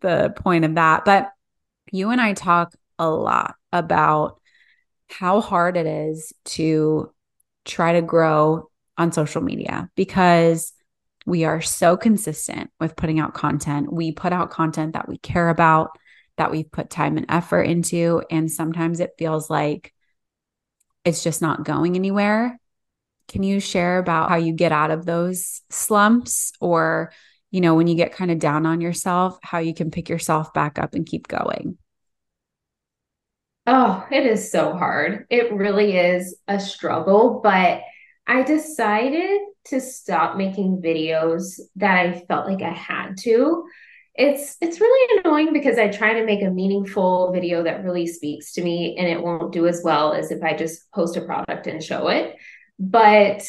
the 0.00 0.32
point 0.34 0.64
of 0.64 0.76
that. 0.76 1.04
But 1.04 1.30
you 1.92 2.08
and 2.08 2.22
I 2.22 2.32
talk 2.32 2.74
a 2.98 3.10
lot 3.10 3.56
about 3.70 4.40
how 5.10 5.42
hard 5.42 5.76
it 5.76 5.86
is 5.86 6.32
to 6.46 7.12
try 7.66 7.92
to 7.92 8.00
grow 8.00 8.70
on 8.98 9.12
social 9.12 9.42
media 9.42 9.90
because 9.96 10.72
we 11.26 11.44
are 11.44 11.60
so 11.60 11.96
consistent 11.96 12.70
with 12.78 12.96
putting 12.96 13.18
out 13.18 13.34
content. 13.34 13.92
We 13.92 14.12
put 14.12 14.32
out 14.32 14.50
content 14.50 14.92
that 14.92 15.08
we 15.08 15.18
care 15.18 15.48
about, 15.48 15.98
that 16.36 16.50
we've 16.50 16.70
put 16.70 16.88
time 16.88 17.16
and 17.16 17.26
effort 17.28 17.62
into. 17.62 18.22
And 18.30 18.50
sometimes 18.50 19.00
it 19.00 19.14
feels 19.18 19.50
like 19.50 19.92
it's 21.04 21.24
just 21.24 21.42
not 21.42 21.64
going 21.64 21.96
anywhere. 21.96 22.58
Can 23.28 23.42
you 23.42 23.58
share 23.58 23.98
about 23.98 24.28
how 24.28 24.36
you 24.36 24.52
get 24.52 24.70
out 24.70 24.92
of 24.92 25.04
those 25.04 25.62
slumps 25.68 26.52
or, 26.60 27.12
you 27.50 27.60
know, 27.60 27.74
when 27.74 27.88
you 27.88 27.96
get 27.96 28.12
kind 28.12 28.30
of 28.30 28.38
down 28.38 28.66
on 28.66 28.80
yourself, 28.80 29.38
how 29.42 29.58
you 29.58 29.74
can 29.74 29.90
pick 29.90 30.08
yourself 30.08 30.54
back 30.54 30.78
up 30.78 30.94
and 30.94 31.06
keep 31.06 31.26
going? 31.26 31.76
Oh, 33.66 34.06
it 34.12 34.24
is 34.24 34.52
so 34.52 34.74
hard. 34.74 35.26
It 35.28 35.52
really 35.52 35.96
is 35.96 36.36
a 36.46 36.60
struggle, 36.60 37.40
but 37.42 37.80
I 38.26 38.42
decided 38.42 39.40
to 39.66 39.80
stop 39.80 40.36
making 40.36 40.82
videos 40.82 41.60
that 41.76 42.06
I 42.06 42.24
felt 42.26 42.46
like 42.46 42.62
I 42.62 42.72
had 42.72 43.16
to. 43.18 43.64
It's 44.14 44.56
it's 44.60 44.80
really 44.80 45.20
annoying 45.20 45.52
because 45.52 45.78
I 45.78 45.88
try 45.88 46.14
to 46.14 46.24
make 46.24 46.42
a 46.42 46.50
meaningful 46.50 47.32
video 47.32 47.62
that 47.62 47.84
really 47.84 48.06
speaks 48.06 48.52
to 48.52 48.62
me 48.62 48.96
and 48.98 49.06
it 49.06 49.22
won't 49.22 49.52
do 49.52 49.66
as 49.66 49.82
well 49.84 50.14
as 50.14 50.30
if 50.30 50.42
I 50.42 50.56
just 50.56 50.90
post 50.92 51.16
a 51.16 51.20
product 51.20 51.66
and 51.66 51.82
show 51.82 52.08
it. 52.08 52.36
But 52.78 53.46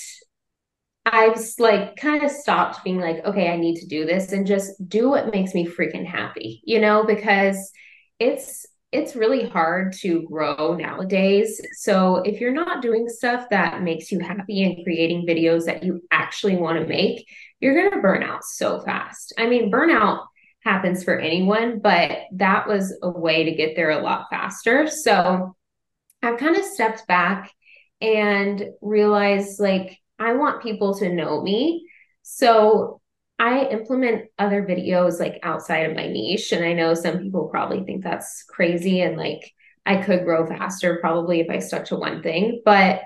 I've 1.06 1.40
like 1.58 1.96
kind 1.96 2.24
of 2.24 2.32
stopped 2.32 2.84
being 2.84 3.00
like, 3.00 3.24
okay, 3.26 3.50
I 3.50 3.56
need 3.56 3.78
to 3.78 3.88
do 3.88 4.06
this 4.06 4.34
and 4.34 4.46
just 4.46 4.72
do 4.90 5.10
what 5.10 5.32
makes 5.32 5.54
me 5.54 5.66
freaking 5.66 6.06
happy, 6.06 6.62
you 6.66 6.82
know, 6.82 7.06
because 7.06 7.72
it's 8.20 8.66
it's 8.92 9.16
really 9.16 9.48
hard 9.48 9.94
to 10.02 10.22
grow 10.24 10.76
nowadays. 10.76 11.62
So 11.74 12.18
if 12.18 12.40
you're 12.40 12.54
not 12.54 12.82
doing 12.82 13.10
stuff 13.10 13.48
that 13.50 13.82
makes 13.82 14.12
you 14.12 14.20
happy 14.20 14.64
and 14.64 14.84
creating 14.84 15.28
videos 15.28 15.66
that 15.66 15.84
you 15.84 16.02
actually 16.10 16.56
want 16.56 16.80
to 16.80 16.88
make, 16.88 17.28
you're 17.60 17.76
going 17.76 17.92
to 17.92 18.02
burn 18.02 18.24
out 18.24 18.46
so 18.46 18.80
fast. 18.82 19.34
I 19.38 19.48
mean, 19.48 19.72
burnout 19.72 20.26
happens 20.62 21.04
for 21.04 21.18
anyone, 21.18 21.80
but 21.80 22.20
that 22.34 22.68
was 22.68 22.98
a 23.04 23.10
way 23.10 23.44
to 23.44 23.56
get 23.56 23.76
there 23.76 23.92
a 23.92 24.02
lot 24.02 24.28
faster. 24.30 24.88
So 24.88 25.56
I've 26.24 26.40
kind 26.40 26.56
of 26.56 26.64
stepped 26.64 27.08
back 27.08 27.52
and 28.00 28.64
realized 28.82 29.60
like 29.60 29.98
I 30.20 30.34
want 30.34 30.64
people 30.64 30.98
to 31.00 31.14
know 31.14 31.42
me. 31.42 31.88
So 32.24 33.02
I 33.40 33.66
implement 33.66 34.26
other 34.40 34.64
videos 34.64 35.20
like 35.20 35.40
outside 35.44 35.90
of 35.90 35.96
my 35.96 36.08
niche. 36.08 36.52
And 36.52 36.66
I 36.66 36.74
know 36.74 36.94
some 36.94 37.20
people 37.20 37.50
probably 37.50 37.84
think 37.84 38.04
that's 38.04 38.44
crazy 38.44 39.02
and 39.02 39.16
like 39.16 39.52
I 39.86 39.98
could 39.98 40.26
grow 40.26 40.46
faster 40.46 40.98
probably 41.00 41.40
if 41.40 41.50
I 41.50 41.60
stuck 41.60 41.86
to 41.86 41.96
one 41.96 42.22
thing. 42.22 42.62
But 42.66 43.02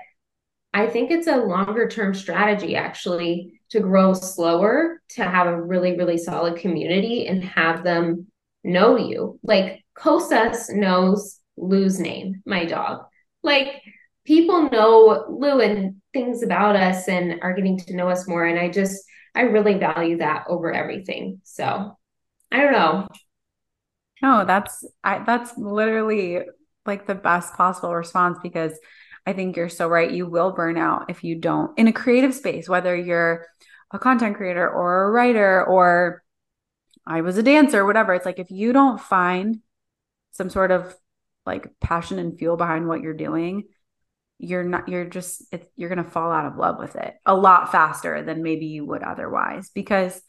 I 0.74 0.86
think 0.86 1.10
it's 1.10 1.26
a 1.26 1.36
longer 1.36 1.86
term 1.86 2.14
strategy 2.14 2.76
actually 2.76 3.60
to 3.70 3.80
grow 3.80 4.14
slower, 4.14 5.02
to 5.10 5.24
have 5.24 5.46
a 5.46 5.62
really, 5.62 5.96
really 5.96 6.18
solid 6.18 6.56
community 6.56 7.26
and 7.26 7.44
have 7.44 7.84
them 7.84 8.26
know 8.64 8.96
you. 8.96 9.38
Like 9.42 9.84
Kosas 9.96 10.74
knows 10.74 11.38
Lou's 11.56 12.00
name, 12.00 12.42
my 12.46 12.64
dog. 12.64 13.04
Like 13.42 13.82
people 14.24 14.70
know 14.70 15.26
Lou 15.28 15.60
and 15.60 15.96
things 16.12 16.42
about 16.42 16.76
us 16.76 17.08
and 17.08 17.40
are 17.42 17.54
getting 17.54 17.78
to 17.78 17.96
know 17.96 18.08
us 18.08 18.26
more. 18.26 18.44
And 18.44 18.58
I 18.58 18.70
just, 18.70 19.02
I 19.34 19.42
really 19.42 19.78
value 19.78 20.18
that 20.18 20.44
over 20.48 20.72
everything. 20.72 21.40
So 21.44 21.96
I 22.50 22.56
don't 22.60 22.72
know. 22.72 23.08
No, 24.20 24.44
that's 24.44 24.84
I 25.02 25.22
that's 25.24 25.56
literally 25.56 26.40
like 26.86 27.06
the 27.06 27.14
best 27.14 27.54
possible 27.54 27.94
response 27.94 28.38
because 28.42 28.78
I 29.26 29.32
think 29.32 29.56
you're 29.56 29.68
so 29.68 29.88
right. 29.88 30.10
You 30.10 30.26
will 30.26 30.52
burn 30.52 30.76
out 30.76 31.06
if 31.08 31.24
you 31.24 31.36
don't 31.38 31.76
in 31.78 31.88
a 31.88 31.92
creative 31.92 32.34
space, 32.34 32.68
whether 32.68 32.94
you're 32.94 33.46
a 33.92 33.98
content 33.98 34.36
creator 34.36 34.68
or 34.68 35.04
a 35.04 35.10
writer 35.10 35.64
or 35.64 36.22
I 37.06 37.20
was 37.20 37.36
a 37.36 37.42
dancer, 37.42 37.84
whatever. 37.84 38.14
It's 38.14 38.26
like 38.26 38.38
if 38.38 38.50
you 38.50 38.72
don't 38.72 39.00
find 39.00 39.60
some 40.32 40.50
sort 40.50 40.70
of 40.70 40.94
like 41.44 41.68
passion 41.80 42.18
and 42.18 42.38
fuel 42.38 42.56
behind 42.56 42.86
what 42.86 43.00
you're 43.00 43.14
doing, 43.14 43.64
you're 44.42 44.64
not 44.64 44.88
you're 44.88 45.04
just 45.04 45.54
you're 45.76 45.88
going 45.88 46.04
to 46.04 46.10
fall 46.10 46.32
out 46.32 46.46
of 46.46 46.56
love 46.56 46.76
with 46.76 46.96
it 46.96 47.14
a 47.24 47.34
lot 47.34 47.70
faster 47.70 48.22
than 48.22 48.42
maybe 48.42 48.66
you 48.66 48.84
would 48.84 49.02
otherwise. 49.02 49.70
Because 49.70 50.20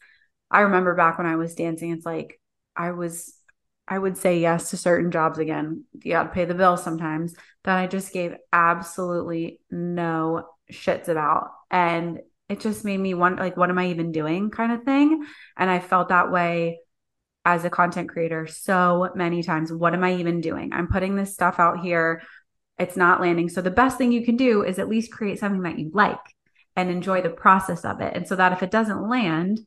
i 0.50 0.60
remember 0.60 0.94
back 0.94 1.18
when 1.18 1.26
i 1.26 1.36
was 1.36 1.54
dancing 1.54 1.90
it's 1.90 2.06
like 2.06 2.40
i 2.76 2.92
was 2.92 3.34
i 3.88 3.98
would 3.98 4.16
say 4.16 4.38
yes 4.38 4.70
to 4.70 4.76
certain 4.76 5.10
jobs 5.10 5.38
again. 5.38 5.84
You 6.02 6.12
got 6.12 6.24
to 6.24 6.28
pay 6.28 6.44
the 6.44 6.54
bill 6.54 6.76
sometimes 6.76 7.34
that 7.64 7.76
i 7.76 7.88
just 7.88 8.12
gave 8.12 8.36
absolutely 8.52 9.60
no 9.70 10.48
shits 10.72 11.08
about. 11.08 11.50
And 11.70 12.20
it 12.48 12.60
just 12.60 12.84
made 12.84 13.00
me 13.00 13.14
wonder 13.14 13.42
like 13.42 13.56
what 13.56 13.70
am 13.70 13.78
i 13.78 13.88
even 13.88 14.12
doing 14.12 14.50
kind 14.50 14.70
of 14.70 14.84
thing. 14.84 15.26
And 15.56 15.68
i 15.68 15.80
felt 15.80 16.10
that 16.10 16.30
way 16.30 16.78
as 17.44 17.64
a 17.64 17.70
content 17.70 18.08
creator 18.08 18.46
so 18.46 19.10
many 19.16 19.42
times. 19.42 19.72
What 19.72 19.92
am 19.92 20.04
i 20.04 20.14
even 20.14 20.40
doing? 20.40 20.72
I'm 20.72 20.86
putting 20.86 21.16
this 21.16 21.34
stuff 21.34 21.58
out 21.58 21.80
here 21.80 22.22
it's 22.78 22.96
not 22.96 23.20
landing. 23.20 23.48
So 23.48 23.60
the 23.60 23.70
best 23.70 23.98
thing 23.98 24.12
you 24.12 24.24
can 24.24 24.36
do 24.36 24.62
is 24.62 24.78
at 24.78 24.88
least 24.88 25.12
create 25.12 25.38
something 25.38 25.62
that 25.62 25.78
you 25.78 25.90
like 25.94 26.18
and 26.76 26.90
enjoy 26.90 27.22
the 27.22 27.30
process 27.30 27.84
of 27.84 28.00
it. 28.00 28.14
And 28.14 28.26
so 28.26 28.36
that 28.36 28.52
if 28.52 28.62
it 28.62 28.70
doesn't 28.70 29.08
land, 29.08 29.60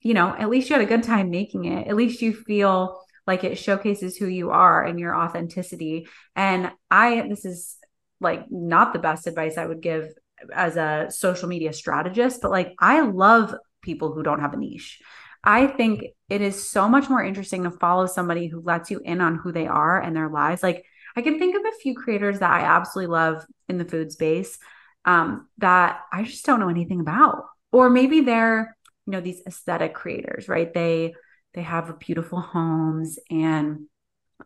you 0.00 0.14
know, 0.14 0.34
at 0.36 0.50
least 0.50 0.68
you 0.68 0.74
had 0.74 0.84
a 0.84 0.88
good 0.88 1.02
time 1.02 1.30
making 1.30 1.64
it. 1.64 1.86
At 1.86 1.96
least 1.96 2.22
you 2.22 2.34
feel 2.34 3.00
like 3.26 3.44
it 3.44 3.56
showcases 3.56 4.16
who 4.16 4.26
you 4.26 4.50
are 4.50 4.84
and 4.84 4.98
your 4.98 5.16
authenticity. 5.16 6.08
And 6.36 6.72
I, 6.90 7.26
this 7.28 7.44
is 7.44 7.76
like 8.20 8.50
not 8.50 8.92
the 8.92 8.98
best 8.98 9.26
advice 9.26 9.56
I 9.56 9.66
would 9.66 9.80
give 9.80 10.12
as 10.52 10.76
a 10.76 11.06
social 11.10 11.48
media 11.48 11.72
strategist, 11.72 12.42
but 12.42 12.50
like 12.50 12.74
I 12.78 13.00
love 13.00 13.54
people 13.80 14.12
who 14.12 14.22
don't 14.22 14.40
have 14.40 14.52
a 14.52 14.58
niche. 14.58 15.00
I 15.42 15.66
think 15.66 16.04
it 16.28 16.40
is 16.40 16.68
so 16.68 16.88
much 16.88 17.08
more 17.08 17.22
interesting 17.22 17.64
to 17.64 17.70
follow 17.70 18.06
somebody 18.06 18.46
who 18.46 18.60
lets 18.60 18.90
you 18.90 19.00
in 19.04 19.20
on 19.20 19.36
who 19.36 19.52
they 19.52 19.66
are 19.66 20.00
and 20.00 20.16
their 20.16 20.28
lives. 20.28 20.62
Like 20.62 20.84
I 21.16 21.22
can 21.22 21.38
think 21.38 21.56
of 21.56 21.62
a 21.64 21.78
few 21.80 21.94
creators 21.94 22.40
that 22.40 22.50
I 22.50 22.60
absolutely 22.60 23.12
love 23.12 23.44
in 23.68 23.78
the 23.78 23.84
food 23.84 24.12
space 24.12 24.58
um, 25.04 25.48
that 25.58 26.00
I 26.12 26.24
just 26.24 26.44
don't 26.44 26.60
know 26.60 26.68
anything 26.68 27.00
about. 27.00 27.44
Or 27.72 27.90
maybe 27.90 28.20
they're, 28.20 28.76
you 29.06 29.12
know, 29.12 29.20
these 29.20 29.42
aesthetic 29.46 29.94
creators, 29.94 30.48
right? 30.48 30.72
They 30.72 31.14
they 31.54 31.62
have 31.62 32.00
beautiful 32.00 32.40
homes 32.40 33.18
and 33.30 33.86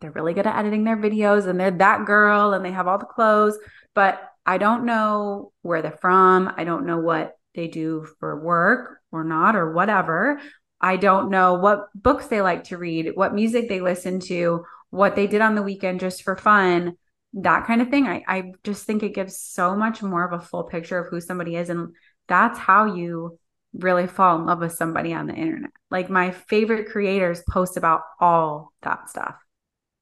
they're 0.01 0.11
really 0.11 0.35
good 0.35 0.47
at 0.47 0.57
editing 0.57 0.85
their 0.85 0.97
videos 0.97 1.47
and 1.47 1.59
they're 1.59 1.71
that 1.71 2.05
girl 2.05 2.53
and 2.53 2.65
they 2.65 2.71
have 2.71 2.87
all 2.87 2.99
the 2.99 3.07
clothes, 3.07 3.59
but 3.95 4.21
I 4.45 4.59
don't 4.59 4.85
know 4.85 5.53
where 5.63 5.83
they're 5.83 5.99
from. 6.01 6.53
I 6.57 6.65
don't 6.65 6.87
know 6.87 6.99
what 6.99 7.37
they 7.55 7.69
do 7.69 8.07
for 8.21 8.39
work 8.41 8.99
or 9.11 9.25
not 9.25 9.57
or 9.57 9.73
whatever. 9.73 10.41
I 10.81 10.97
don't 10.97 11.31
know 11.31 11.55
what 11.55 11.89
books 11.95 12.27
they 12.27 12.41
like 12.41 12.65
to 12.65 12.79
read, 12.79 13.13
what 13.15 13.35
music 13.35 13.69
they 13.69 13.81
listen 13.81 14.21
to, 14.21 14.65
what 14.91 15.17
they 15.17 15.27
did 15.27 15.41
on 15.41 15.55
the 15.55 15.63
weekend 15.63 16.01
just 16.01 16.23
for 16.23 16.37
fun, 16.37 16.95
that 17.35 17.67
kind 17.67 17.83
of 17.83 17.89
thing. 17.89 18.07
I, 18.07 18.23
I 18.27 18.53
just 18.65 18.85
think 18.85 19.03
it 19.03 19.15
gives 19.15 19.41
so 19.41 19.77
much 19.77 20.03
more 20.03 20.25
of 20.25 20.39
a 20.39 20.45
full 20.45 20.65
picture 20.65 20.99
of 20.99 21.09
who 21.11 21.21
somebody 21.21 21.57
is. 21.57 21.69
And 21.71 21.95
that's 22.27 22.59
how 22.59 22.95
you 22.95 23.39
really 23.75 24.07
fall 24.07 24.39
in 24.39 24.47
love 24.47 24.61
with 24.61 24.73
somebody 24.73 25.13
on 25.13 25.27
the 25.27 25.35
internet. 25.35 25.71
Like 25.91 26.09
my 26.09 26.31
favorite 26.31 26.91
creators 26.91 27.43
post 27.49 27.77
about 27.77 28.03
all 28.21 28.73
that 28.83 29.11
stuff. 29.11 29.37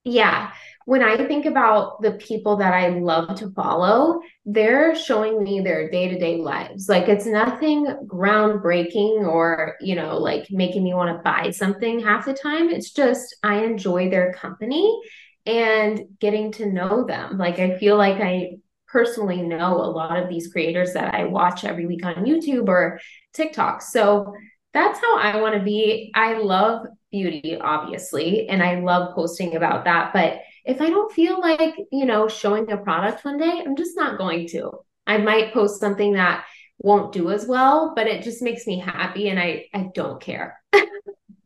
Yeah. 0.07 0.51
When 0.85 1.03
I 1.03 1.27
think 1.27 1.45
about 1.45 2.01
the 2.01 2.13
people 2.13 2.55
that 2.57 2.73
I 2.73 2.87
love 2.87 3.37
to 3.39 3.51
follow, 3.51 4.21
they're 4.45 4.95
showing 4.95 5.43
me 5.43 5.59
their 5.59 5.91
day 5.91 6.07
to 6.07 6.17
day 6.17 6.37
lives. 6.37 6.87
Like 6.87 7.09
it's 7.09 7.25
nothing 7.25 7.85
groundbreaking 8.07 9.27
or, 9.27 9.75
you 9.81 9.95
know, 9.95 10.17
like 10.17 10.49
making 10.49 10.85
me 10.85 10.93
want 10.93 11.15
to 11.17 11.21
buy 11.21 11.51
something 11.51 11.99
half 11.99 12.25
the 12.25 12.33
time. 12.33 12.69
It's 12.69 12.91
just 12.91 13.35
I 13.43 13.65
enjoy 13.65 14.09
their 14.09 14.31
company 14.31 14.97
and 15.45 16.05
getting 16.21 16.53
to 16.53 16.71
know 16.71 17.03
them. 17.05 17.37
Like 17.37 17.59
I 17.59 17.77
feel 17.77 17.97
like 17.97 18.21
I 18.21 18.51
personally 18.87 19.41
know 19.41 19.75
a 19.75 19.91
lot 19.91 20.17
of 20.17 20.29
these 20.29 20.47
creators 20.47 20.93
that 20.93 21.13
I 21.13 21.25
watch 21.25 21.65
every 21.65 21.85
week 21.85 22.05
on 22.05 22.23
YouTube 22.23 22.69
or 22.69 23.01
TikTok. 23.33 23.81
So 23.81 24.33
that's 24.77 24.99
how 24.99 25.17
I 25.17 25.41
want 25.41 25.55
to 25.55 25.61
be. 25.61 26.11
I 26.13 26.37
love 26.37 26.85
beauty, 27.11 27.57
obviously, 27.59 28.47
and 28.47 28.61
I 28.61 28.79
love 28.79 29.15
posting 29.15 29.55
about 29.55 29.85
that. 29.85 30.13
But 30.13 30.41
if 30.65 30.81
I 30.81 30.89
don't 30.89 31.11
feel 31.11 31.39
like, 31.39 31.75
you 31.91 32.05
know, 32.05 32.27
showing 32.27 32.71
a 32.71 32.77
product 32.77 33.25
one 33.25 33.37
day, 33.37 33.63
I'm 33.65 33.75
just 33.75 33.95
not 33.95 34.19
going 34.19 34.47
to. 34.49 34.71
I 35.07 35.17
might 35.17 35.53
post 35.53 35.79
something 35.79 36.13
that 36.13 36.45
won't 36.77 37.11
do 37.11 37.31
as 37.31 37.47
well, 37.47 37.93
but 37.95 38.05
it 38.05 38.23
just 38.23 38.43
makes 38.43 38.67
me 38.67 38.77
happy 38.77 39.29
and 39.29 39.39
I 39.39 39.65
I 39.73 39.89
don't 39.95 40.21
care. 40.21 40.59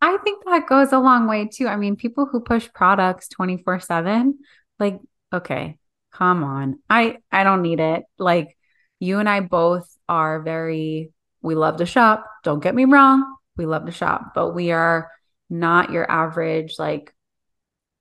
I 0.01 0.17
think 0.17 0.43
that 0.45 0.67
goes 0.67 0.91
a 0.91 0.99
long 0.99 1.27
way 1.27 1.47
too. 1.47 1.67
I 1.67 1.77
mean, 1.77 1.95
people 1.95 2.25
who 2.25 2.41
push 2.41 2.67
products 2.73 3.29
24/7, 3.29 4.33
like 4.79 4.99
okay, 5.31 5.77
come 6.11 6.43
on. 6.43 6.79
I 6.89 7.19
I 7.31 7.45
don't 7.45 7.61
need 7.61 7.79
it. 7.79 8.03
Like 8.17 8.57
you 8.99 9.19
and 9.19 9.29
I 9.29 9.39
both 9.39 9.87
are 10.09 10.41
very 10.41 11.13
we 11.41 11.55
love 11.55 11.77
to 11.77 11.85
shop. 11.85 12.25
Don't 12.43 12.63
get 12.63 12.75
me 12.75 12.85
wrong. 12.85 13.35
We 13.57 13.65
love 13.65 13.85
to 13.85 13.91
shop, 13.91 14.33
but 14.33 14.53
we 14.53 14.71
are 14.71 15.09
not 15.49 15.91
your 15.91 16.09
average 16.09 16.75
like 16.79 17.13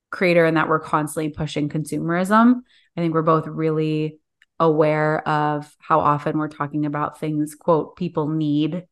creator 0.09 0.45
in 0.45 0.55
that 0.55 0.67
we're 0.67 0.79
constantly 0.79 1.29
pushing 1.29 1.69
consumerism. 1.69 2.61
I 2.95 3.01
think 3.01 3.13
we're 3.13 3.21
both 3.21 3.47
really 3.47 4.19
aware 4.59 5.27
of 5.27 5.73
how 5.79 5.99
often 5.99 6.37
we're 6.37 6.47
talking 6.47 6.85
about 6.85 7.19
things 7.19 7.55
quote 7.55 7.95
people 7.95 8.27
need 8.27 8.85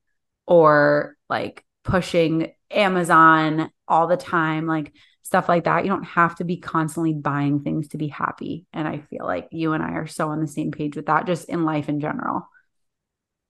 or 0.47 1.15
like 1.29 1.63
pushing 1.83 2.51
Amazon 2.71 3.69
all 3.87 4.07
the 4.07 4.17
time 4.17 4.65
like 4.65 4.91
stuff 5.21 5.47
like 5.47 5.65
that 5.65 5.83
you 5.83 5.91
don't 5.91 6.03
have 6.05 6.35
to 6.35 6.43
be 6.43 6.57
constantly 6.57 7.13
buying 7.13 7.61
things 7.61 7.89
to 7.89 7.99
be 7.99 8.07
happy 8.07 8.65
and 8.73 8.87
I 8.87 8.97
feel 9.11 9.25
like 9.25 9.47
you 9.51 9.73
and 9.73 9.83
I 9.83 9.91
are 9.91 10.07
so 10.07 10.29
on 10.29 10.41
the 10.41 10.47
same 10.47 10.71
page 10.71 10.95
with 10.95 11.05
that 11.05 11.27
just 11.27 11.47
in 11.49 11.65
life 11.65 11.87
in 11.87 11.99
general 11.99 12.47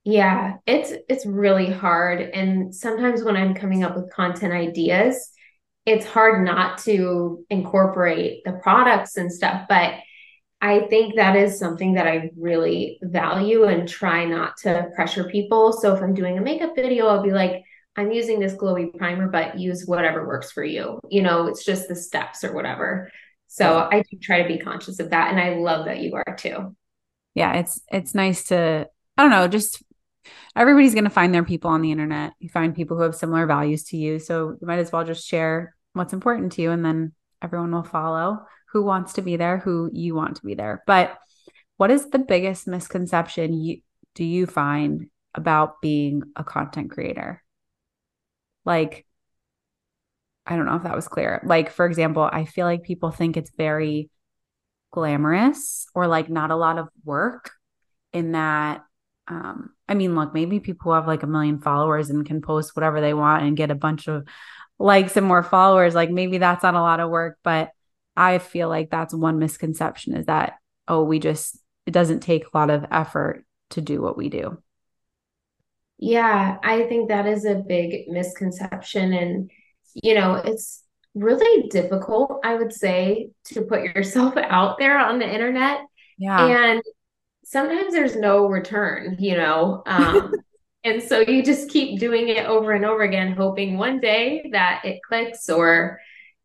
yeah 0.03 0.56
it's 0.65 0.94
it's 1.08 1.25
really 1.25 1.72
hard 1.72 2.22
and 2.22 2.74
sometimes 2.74 3.24
when 3.24 3.36
I'm 3.36 3.53
coming 3.53 3.84
up 3.84 3.96
with 3.96 4.12
content 4.12 4.53
ideas 4.53 5.32
it's 5.86 6.06
hard 6.06 6.46
not 6.46 6.77
to 6.79 7.46
incorporate 7.50 8.44
the 8.46 8.53
products 8.53 9.18
and 9.18 9.32
stuff 9.32 9.65
but 9.68 9.96
I 10.62 10.82
think 10.89 11.15
that 11.15 11.36
is 11.36 11.58
something 11.58 11.94
that 11.94 12.08
I 12.08 12.32
really 12.38 13.00
value 13.01 13.63
and 13.63 13.88
try 13.88 14.25
not 14.25 14.58
to 14.63 14.89
pressure 14.94 15.24
people. 15.24 15.72
So 15.72 15.96
if 15.96 16.03
I'm 16.03 16.13
doing 16.13 16.38
a 16.38 16.41
makeup 16.41 16.75
video, 16.75 17.08
I'll 17.08 17.24
be 17.24 17.32
like, 17.32 17.63
I'm 17.96 18.12
using 18.12 18.39
this 18.39 18.56
glowy 18.56 18.94
primer, 18.98 19.29
but 19.29 19.58
use 19.58 19.86
whatever 19.86 20.27
works 20.27 20.51
for 20.51 20.63
you. 20.63 21.00
You 21.10 21.22
know, 21.22 21.48
it's 21.48 21.63
just 21.63 21.88
the 21.88 21.96
steps 21.96 22.44
or 22.44 22.53
whatever. 22.53 23.10
So 23.48 23.88
I 23.91 24.03
do 24.10 24.18
try 24.22 24.41
to 24.41 24.48
be 24.48 24.60
conscious 24.60 25.00
of 25.00 25.10
that. 25.12 25.32
And 25.32 25.39
I 25.39 25.56
love 25.56 25.86
that 25.86 26.00
you 26.00 26.15
are 26.15 26.36
too. 26.36 26.75
Yeah, 27.36 27.53
it's 27.53 27.82
it's 27.91 28.13
nice 28.13 28.46
to, 28.46 28.88
I 29.18 29.22
don't 29.22 29.32
know, 29.32 29.48
just 29.48 29.82
everybody's 30.56 30.96
gonna 30.96 31.10
find 31.10 31.34
their 31.34 31.44
people 31.44 31.72
on 31.72 31.82
the 31.82 31.91
internet. 31.91 32.34
You 32.39 32.50
find 32.50 32.75
people 32.75 32.98
who 32.98 33.03
have 33.03 33.15
similar 33.15 33.46
values 33.46 33.84
to 33.86 33.98
you. 33.98 34.20
So 34.20 34.58
you 34.60 34.68
might 34.68 34.79
as 34.79 34.91
well 34.91 35.03
just 35.03 35.27
share 35.27 35.75
what's 35.94 36.13
important 36.13 36.53
to 36.53 36.62
you 36.62 36.72
and 36.72 36.84
then 36.84 37.13
everyone 37.41 37.72
will 37.72 37.84
follow 37.84 38.46
who 38.72 38.84
wants 38.84 39.13
to 39.13 39.22
be 39.22 39.36
there, 39.36 39.58
who 39.58 39.89
you 39.94 40.13
want 40.13 40.36
to 40.36 40.46
be 40.46 40.53
there. 40.53 40.84
But 40.86 41.18
what 41.77 41.91
is 41.91 42.10
the 42.10 42.20
biggest 42.20 42.68
misconception 42.68 43.53
you 43.53 43.82
do 44.15 44.24
you 44.24 44.46
find 44.46 45.10
about 45.34 45.82
being 45.82 46.24
a 46.36 46.44
content 46.44 46.91
creator? 46.91 47.44
Like 48.65 49.06
I 50.46 50.56
don't 50.56 50.65
know 50.65 50.75
if 50.75 50.84
that 50.84 50.96
was 50.96 51.08
clear. 51.08 51.41
Like 51.46 51.72
for 51.72 51.86
example, 51.86 52.27
I 52.32 52.46
feel 52.46 52.65
like 52.65 52.84
people 52.84 53.12
think 53.12 53.38
it's 53.38 53.51
very 53.51 54.10
glamorous 54.91 55.88
or 55.94 56.08
like 56.08 56.29
not 56.29 56.51
a 56.51 56.56
lot 56.56 56.79
of 56.79 56.89
work 57.06 57.51
in 58.12 58.32
that 58.32 58.84
um 59.27 59.70
I 59.89 59.96
mean, 59.96 60.15
look, 60.15 60.34
maybe 60.34 60.60
people 60.60 60.91
who 60.91 60.96
have 60.96 61.08
like 61.08 61.24
a 61.24 61.27
million 61.27 61.60
followers 61.60 62.12
and 62.12 62.25
can 62.25 62.41
post 62.41 62.75
whatever 62.75 63.01
they 63.01 63.15
want 63.15 63.43
and 63.43 63.58
get 63.58 63.72
a 63.72 63.75
bunch 63.75 64.08
of 64.08 64.27
likes 64.77 65.17
and 65.17 65.25
more 65.25 65.43
followers, 65.43 65.96
like 65.96 66.12
maybe 66.12 66.38
that's 66.38 66.63
not 66.63 66.75
a 66.75 66.81
lot 66.81 67.00
of 67.00 67.10
work, 67.10 67.39
but 67.43 67.72
I 68.15 68.38
feel 68.38 68.69
like 68.69 68.91
that's 68.91 69.13
one 69.13 69.39
misconception 69.39 70.15
is 70.15 70.27
that, 70.27 70.53
oh, 70.88 71.03
we 71.03 71.19
just, 71.19 71.60
it 71.88 71.91
doesn't 71.91 72.19
take 72.19 72.46
a 72.46 72.58
lot 72.58 72.69
of 72.69 72.86
effort 72.91 73.46
to 73.72 73.81
do 73.81 74.01
what 74.01 74.15
we 74.15 74.29
do. 74.29 74.62
Yeah, 75.98 76.58
I 76.63 76.84
think 76.84 77.10
that 77.10 77.25
is 77.25 77.46
a 77.46 77.55
big 77.55 78.08
misconception. 78.08 79.12
And, 79.12 79.51
you 79.96 80.13
know, 80.13 80.36
it's 80.36 80.84
really 81.15 81.67
difficult, 81.69 82.39
I 82.43 82.55
would 82.55 82.72
say, 82.72 83.31
to 83.46 83.63
put 83.63 83.81
yourself 83.81 84.38
out 84.38 84.77
there 84.77 85.00
on 85.00 85.17
the 85.17 85.28
internet. 85.28 85.82
Yeah. 86.17 86.45
And 86.45 86.84
sometimes 87.50 87.94
there's 87.94 88.16
no 88.16 88.46
return, 88.46 89.16
you 89.20 89.36
know. 89.36 89.82
Um, 89.88 90.34
and 90.84 91.02
so 91.02 91.20
you 91.20 91.44
just 91.44 91.70
keep 91.70 92.00
doing 92.00 92.30
it 92.30 92.46
over 92.46 92.74
and 92.74 92.86
over 92.86 93.02
again, 93.02 93.34
hoping 93.34 93.78
one 93.78 94.00
day 94.00 94.50
that 94.52 94.82
it 94.86 95.00
clicks 95.08 95.50
or, 95.50 96.00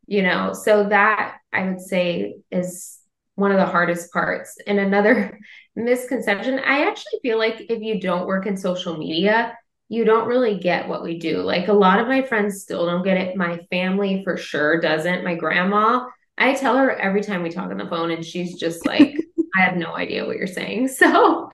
you 0.07 0.23
know, 0.23 0.51
so 0.53 0.89
that 0.89 1.37
I 1.53 1.69
would 1.69 1.79
say 1.79 2.37
is 2.49 2.97
one 3.35 3.51
of 3.51 3.57
the 3.57 3.67
hardest 3.67 4.11
parts. 4.11 4.57
And 4.65 4.79
another 4.79 5.39
misconception, 5.75 6.57
I 6.57 6.87
actually 6.87 7.19
feel 7.21 7.37
like 7.37 7.61
if 7.69 7.83
you 7.83 8.01
don't 8.01 8.25
work 8.25 8.47
in 8.47 8.57
social 8.57 8.97
media, 8.97 9.55
you 9.87 10.05
don't 10.05 10.27
really 10.27 10.57
get 10.57 10.87
what 10.87 11.03
we 11.03 11.19
do. 11.19 11.43
Like 11.43 11.67
a 11.67 11.73
lot 11.73 11.99
of 11.99 12.07
my 12.07 12.23
friends 12.23 12.63
still 12.63 12.87
don't 12.87 13.03
get 13.03 13.17
it. 13.17 13.37
My 13.37 13.59
family 13.69 14.23
for 14.23 14.37
sure 14.37 14.81
doesn't. 14.81 15.23
My 15.23 15.35
grandma, 15.35 16.07
I 16.37 16.53
tell 16.53 16.77
her 16.77 16.91
every 16.91 17.21
time 17.21 17.43
we 17.43 17.49
talk 17.49 17.71
on 17.71 17.77
the 17.77 17.87
phone, 17.87 18.11
and 18.11 18.25
she's 18.25 18.55
just 18.55 18.85
like, 18.85 19.17
I 19.55 19.61
have 19.61 19.77
no 19.77 19.95
idea 19.95 20.25
what 20.25 20.37
you're 20.37 20.47
saying. 20.47 20.89
So 20.97 21.51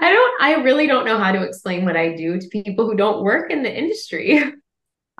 I 0.00 0.12
don't, 0.12 0.42
I 0.42 0.62
really 0.62 0.86
don't 0.86 1.04
know 1.04 1.18
how 1.18 1.32
to 1.32 1.42
explain 1.42 1.84
what 1.84 1.96
I 1.96 2.14
do 2.14 2.38
to 2.38 2.48
people 2.48 2.86
who 2.86 2.94
don't 2.94 3.24
work 3.24 3.50
in 3.50 3.64
the 3.64 3.76
industry. 3.76 4.40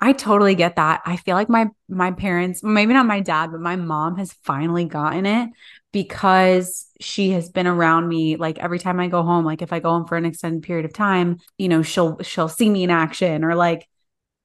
I 0.01 0.13
totally 0.13 0.55
get 0.55 0.77
that. 0.77 1.01
I 1.05 1.17
feel 1.17 1.35
like 1.35 1.49
my 1.49 1.67
my 1.89 2.11
parents, 2.11 2.63
maybe 2.63 2.93
not 2.93 3.05
my 3.05 3.19
dad, 3.19 3.51
but 3.51 3.59
my 3.59 3.75
mom 3.75 4.15
has 4.15 4.31
finally 4.43 4.85
gotten 4.85 5.25
it 5.25 5.49
because 5.91 6.85
she 7.01 7.31
has 7.31 7.49
been 7.49 7.67
around 7.67 8.07
me 8.07 8.37
like 8.37 8.59
every 8.59 8.79
time 8.79 8.99
I 8.99 9.07
go 9.07 9.23
home, 9.23 9.43
like 9.43 9.61
if 9.61 9.73
I 9.73 9.79
go 9.79 9.89
home 9.89 10.05
for 10.05 10.15
an 10.15 10.25
extended 10.25 10.63
period 10.63 10.85
of 10.85 10.93
time, 10.93 11.39
you 11.57 11.67
know, 11.67 11.81
she'll 11.81 12.17
she'll 12.21 12.47
see 12.47 12.69
me 12.69 12.83
in 12.83 12.89
action 12.91 13.43
or 13.43 13.55
like 13.55 13.89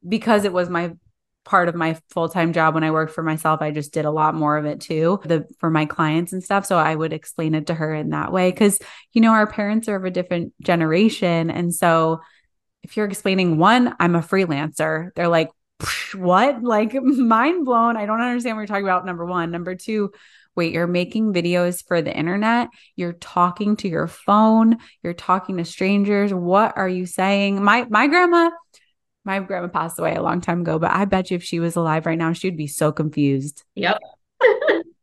because 0.06 0.44
it 0.44 0.52
was 0.52 0.68
my 0.68 0.94
part 1.44 1.68
of 1.68 1.74
my 1.74 1.98
full-time 2.10 2.52
job 2.52 2.74
when 2.74 2.84
I 2.84 2.90
worked 2.90 3.12
for 3.12 3.22
myself, 3.22 3.60
I 3.62 3.70
just 3.70 3.92
did 3.92 4.04
a 4.04 4.10
lot 4.10 4.34
more 4.34 4.56
of 4.56 4.64
it 4.64 4.80
too, 4.80 5.20
the 5.24 5.46
for 5.58 5.70
my 5.70 5.86
clients 5.86 6.32
and 6.32 6.42
stuff, 6.42 6.66
so 6.66 6.78
I 6.78 6.94
would 6.94 7.12
explain 7.12 7.54
it 7.54 7.66
to 7.66 7.74
her 7.74 7.94
in 7.94 8.10
that 8.10 8.32
way 8.32 8.52
cuz 8.52 8.78
you 9.12 9.20
know, 9.20 9.32
our 9.32 9.46
parents 9.46 9.88
are 9.88 9.96
of 9.96 10.04
a 10.04 10.10
different 10.10 10.52
generation 10.62 11.50
and 11.50 11.74
so 11.74 12.20
if 12.84 12.96
you're 12.96 13.06
explaining 13.06 13.56
one, 13.56 13.94
I'm 13.98 14.14
a 14.14 14.20
freelancer, 14.20 15.08
they're 15.16 15.28
like, 15.28 15.50
what? 16.14 16.62
Like, 16.62 16.94
mind 16.94 17.64
blown. 17.64 17.96
I 17.96 18.06
don't 18.06 18.20
understand 18.20 18.56
what 18.56 18.60
you're 18.60 18.66
talking 18.66 18.84
about. 18.84 19.06
Number 19.06 19.24
one. 19.24 19.50
Number 19.50 19.74
two, 19.74 20.12
wait, 20.54 20.72
you're 20.72 20.86
making 20.86 21.32
videos 21.32 21.84
for 21.86 22.02
the 22.02 22.14
internet. 22.14 22.68
You're 22.96 23.14
talking 23.14 23.76
to 23.76 23.88
your 23.88 24.06
phone. 24.06 24.78
You're 25.02 25.14
talking 25.14 25.56
to 25.56 25.64
strangers. 25.64 26.32
What 26.32 26.76
are 26.76 26.88
you 26.88 27.06
saying? 27.06 27.62
My, 27.62 27.86
my 27.88 28.06
grandma, 28.06 28.50
my 29.24 29.38
grandma 29.40 29.68
passed 29.68 29.98
away 29.98 30.14
a 30.14 30.22
long 30.22 30.40
time 30.40 30.60
ago, 30.60 30.78
but 30.78 30.90
I 30.90 31.04
bet 31.04 31.30
you 31.30 31.36
if 31.36 31.42
she 31.42 31.60
was 31.60 31.76
alive 31.76 32.06
right 32.06 32.18
now, 32.18 32.32
she'd 32.32 32.56
be 32.56 32.66
so 32.66 32.92
confused. 32.92 33.64
Yep. 33.74 33.98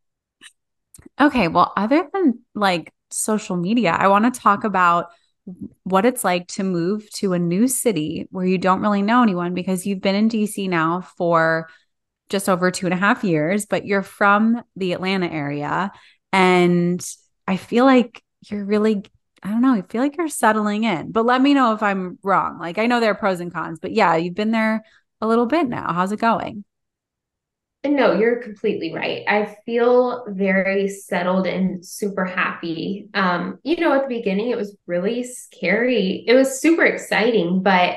okay. 1.20 1.48
Well, 1.48 1.72
other 1.76 2.08
than 2.12 2.40
like 2.54 2.92
social 3.10 3.56
media, 3.56 3.90
I 3.90 4.08
want 4.08 4.32
to 4.32 4.40
talk 4.40 4.64
about 4.64 5.10
what 5.82 6.06
it's 6.06 6.22
like 6.22 6.46
to 6.46 6.62
move 6.62 7.10
to 7.10 7.32
a 7.32 7.38
new 7.38 7.66
city 7.66 8.28
where 8.30 8.46
you 8.46 8.58
don't 8.58 8.80
really 8.80 9.02
know 9.02 9.22
anyone 9.22 9.54
because 9.54 9.86
you've 9.86 10.00
been 10.00 10.14
in 10.14 10.28
DC 10.28 10.68
now 10.68 11.00
for 11.00 11.68
just 12.28 12.48
over 12.48 12.70
two 12.70 12.86
and 12.86 12.94
a 12.94 12.98
half 12.98 13.24
years, 13.24 13.66
but 13.66 13.84
you're 13.84 14.02
from 14.02 14.62
the 14.76 14.92
Atlanta 14.92 15.26
area. 15.26 15.92
And 16.32 17.04
I 17.46 17.56
feel 17.56 17.84
like 17.84 18.22
you're 18.48 18.64
really, 18.64 19.04
I 19.42 19.50
don't 19.50 19.62
know, 19.62 19.74
I 19.74 19.82
feel 19.82 20.00
like 20.00 20.16
you're 20.16 20.28
settling 20.28 20.84
in, 20.84 21.10
but 21.10 21.26
let 21.26 21.42
me 21.42 21.52
know 21.52 21.72
if 21.72 21.82
I'm 21.82 22.18
wrong. 22.22 22.58
Like 22.58 22.78
I 22.78 22.86
know 22.86 23.00
there 23.00 23.10
are 23.10 23.16
pros 23.16 23.40
and 23.40 23.52
cons, 23.52 23.80
but 23.80 23.92
yeah, 23.92 24.14
you've 24.14 24.36
been 24.36 24.52
there 24.52 24.84
a 25.20 25.26
little 25.26 25.46
bit 25.46 25.68
now. 25.68 25.92
How's 25.92 26.12
it 26.12 26.20
going? 26.20 26.64
No, 27.84 28.12
you're 28.12 28.40
completely 28.40 28.94
right. 28.94 29.24
I 29.26 29.56
feel 29.66 30.24
very 30.28 30.88
settled 30.88 31.48
and 31.48 31.84
super 31.84 32.24
happy. 32.24 33.08
Um, 33.12 33.58
you 33.64 33.76
know, 33.78 33.92
at 33.92 34.02
the 34.02 34.16
beginning, 34.16 34.50
it 34.50 34.56
was 34.56 34.76
really 34.86 35.24
scary. 35.24 36.24
It 36.28 36.34
was 36.34 36.60
super 36.60 36.84
exciting, 36.84 37.64
but 37.64 37.96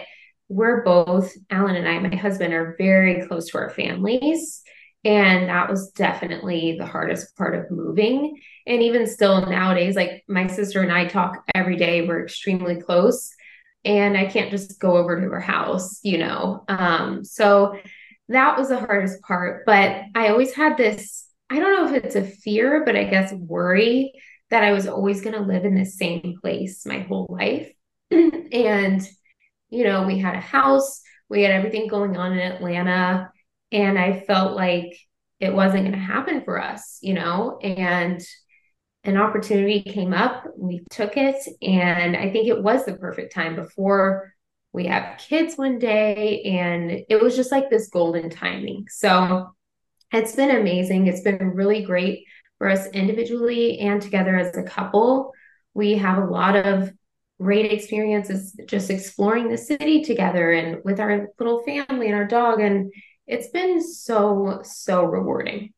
we're 0.50 0.84
both, 0.84 1.32
Alan 1.52 1.76
and 1.76 1.88
I, 1.88 2.00
my 2.00 2.16
husband, 2.16 2.52
are 2.54 2.76
very 2.80 3.28
close 3.28 3.50
to 3.50 3.60
our 3.60 3.70
families. 3.70 4.64
And 5.06 5.50
that 5.50 5.70
was 5.70 5.92
definitely 5.92 6.76
the 6.78 6.86
hardest 6.86 7.38
part 7.38 7.56
of 7.56 7.72
moving. 7.72 8.42
And 8.66 8.82
even 8.82 9.08
still 9.08 9.46
nowadays, 9.46 9.96
like 9.96 10.24
my 10.28 10.48
sister 10.48 10.82
and 10.82 10.92
I 10.92 11.06
talk 11.06 11.44
every 11.54 11.78
day, 11.78 12.06
we're 12.06 12.24
extremely 12.24 12.82
close. 12.82 13.32
And 13.86 14.18
I 14.18 14.26
can't 14.26 14.50
just 14.50 14.80
go 14.80 14.98
over 14.98 15.22
to 15.22 15.30
her 15.30 15.40
house, 15.40 16.00
you 16.04 16.18
know. 16.18 16.66
Um, 16.68 17.24
so 17.24 17.78
that 18.30 18.58
was 18.58 18.70
the 18.70 18.80
hardest 18.80 19.22
part. 19.22 19.64
But 19.68 20.02
I 20.16 20.30
always 20.30 20.54
had 20.54 20.76
this 20.76 21.26
I 21.50 21.60
don't 21.60 21.74
know 21.74 21.96
if 21.96 22.04
it's 22.04 22.16
a 22.16 22.24
fear, 22.24 22.84
but 22.86 22.96
I 22.96 23.04
guess 23.04 23.32
worry 23.34 24.14
that 24.50 24.64
I 24.64 24.72
was 24.72 24.88
always 24.88 25.22
going 25.22 25.36
to 25.36 25.42
live 25.42 25.66
in 25.66 25.76
the 25.76 25.86
same 25.86 26.36
place 26.42 26.86
my 26.86 27.00
whole 27.00 27.28
life. 27.30 27.72
and, 28.12 29.08
you 29.70 29.84
know, 29.84 30.08
we 30.08 30.18
had 30.18 30.36
a 30.36 30.42
house, 30.42 31.02
we 31.30 31.44
had 31.44 31.52
everything 31.52 31.88
going 31.88 32.18
on 32.18 32.34
in 32.34 32.40
Atlanta, 32.40 33.32
and 33.72 33.98
I 33.98 34.22
felt 34.22 34.56
like 34.56 34.98
it 35.40 35.54
wasn't 35.54 35.84
going 35.84 35.92
to 35.94 35.98
happen 35.98 36.44
for 36.44 36.62
us, 36.62 37.00
you 37.02 37.14
know? 37.14 37.58
And 37.62 38.22
an 39.04 39.18
opportunity 39.18 39.84
came 39.84 40.14
up, 40.14 40.46
we 40.58 40.84
took 40.90 41.18
it, 41.18 41.36
and 41.62 42.16
I 42.16 42.32
think 42.32 42.48
it 42.48 42.62
was 42.62 42.86
the 42.86 42.96
perfect 42.96 43.34
time 43.34 43.56
before 43.56 44.34
we 44.74 44.88
have 44.88 45.20
kids 45.20 45.56
one 45.56 45.80
day, 45.80 46.42
and 46.42 46.92
it 47.08 47.22
was 47.22 47.36
just 47.36 47.52
like 47.52 47.70
this 47.70 47.88
golden 47.88 48.30
timing. 48.30 48.88
So 48.90 49.56
it's 50.12 50.36
been 50.36 50.52
amazing. 50.52 51.08
It's 51.08 51.22
been 51.22 51.52
really 51.52 51.84
great 51.84 52.26
for 52.58 52.70
us 52.70 52.88
individually 52.88 53.80
and 53.80 54.02
together 54.02 54.36
as 54.36 54.56
a 54.58 54.64
couple. 54.64 55.32
We 55.74 55.98
have 55.98 56.18
a 56.18 56.26
lot 56.26 56.56
of 56.56 56.92
great 57.40 57.72
experiences 57.72 58.58
just 58.66 58.90
exploring 58.90 59.50
the 59.50 59.58
city 59.58 60.04
together 60.04 60.52
and 60.52 60.84
with 60.84 61.00
our 61.00 61.28
little 61.38 61.64
family 61.64 62.08
and 62.08 62.16
our 62.16 62.28
dog. 62.28 62.60
And 62.60 62.92
it's 63.28 63.48
been 63.48 63.82
so, 63.82 64.62
so 64.64 65.04
rewarding. 65.04 65.74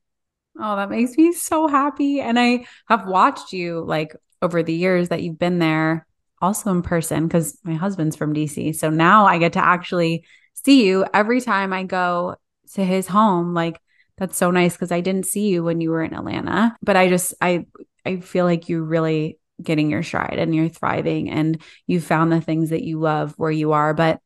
Oh, 0.60 0.75
that 0.75 0.89
makes 0.89 1.15
me 1.17 1.33
so 1.33 1.67
happy. 1.67 2.19
And 2.19 2.39
I 2.39 2.65
have 2.88 3.07
watched 3.07 3.53
you 3.53 3.83
like 3.86 4.15
over 4.41 4.63
the 4.63 4.73
years 4.73 5.10
that 5.10 5.21
you've 5.21 5.39
been 5.39 5.60
there 5.60 6.05
also 6.41 6.71
in 6.71 6.81
person 6.81 7.27
because 7.27 7.57
my 7.63 7.73
husband's 7.73 8.15
from 8.15 8.33
DC. 8.33 8.75
So 8.75 8.89
now 8.89 9.25
I 9.25 9.38
get 9.38 9.53
to 9.53 9.63
actually 9.63 10.25
see 10.53 10.86
you 10.86 11.05
every 11.13 11.41
time 11.41 11.73
I 11.73 11.83
go 11.83 12.36
to 12.73 12.83
his 12.83 13.07
home. 13.07 13.53
Like 13.53 13.79
that's 14.17 14.38
so 14.38 14.51
nice 14.51 14.73
because 14.73 14.91
I 14.91 15.01
didn't 15.01 15.27
see 15.27 15.49
you 15.49 15.63
when 15.63 15.79
you 15.81 15.91
were 15.91 16.03
in 16.03 16.13
Atlanta. 16.13 16.75
But 16.81 16.95
I 16.95 17.10
just 17.10 17.33
I 17.41 17.65
I 18.05 18.19
feel 18.19 18.45
like 18.45 18.69
you 18.69 18.83
really 18.83 19.39
getting 19.62 19.89
your 19.89 20.03
stride 20.03 20.38
and 20.38 20.55
you're 20.55 20.69
thriving 20.69 21.29
and 21.29 21.62
you 21.88 21.99
found 21.99 22.31
the 22.31 22.41
things 22.41 22.69
that 22.69 22.83
you 22.83 22.99
love 22.99 23.33
where 23.38 23.51
you 23.51 23.73
are. 23.73 23.93
But 23.93 24.19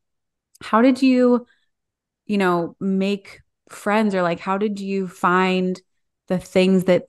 how 0.62 0.82
did 0.82 1.02
you, 1.02 1.46
you 2.32 2.38
know, 2.38 2.78
make 2.80 3.42
friends 3.68 4.16
or 4.16 4.22
like 4.22 4.40
how 4.40 4.58
did 4.58 4.80
you 4.80 5.06
find 5.06 5.82
the 6.30 6.38
things 6.38 6.86
that 6.86 7.04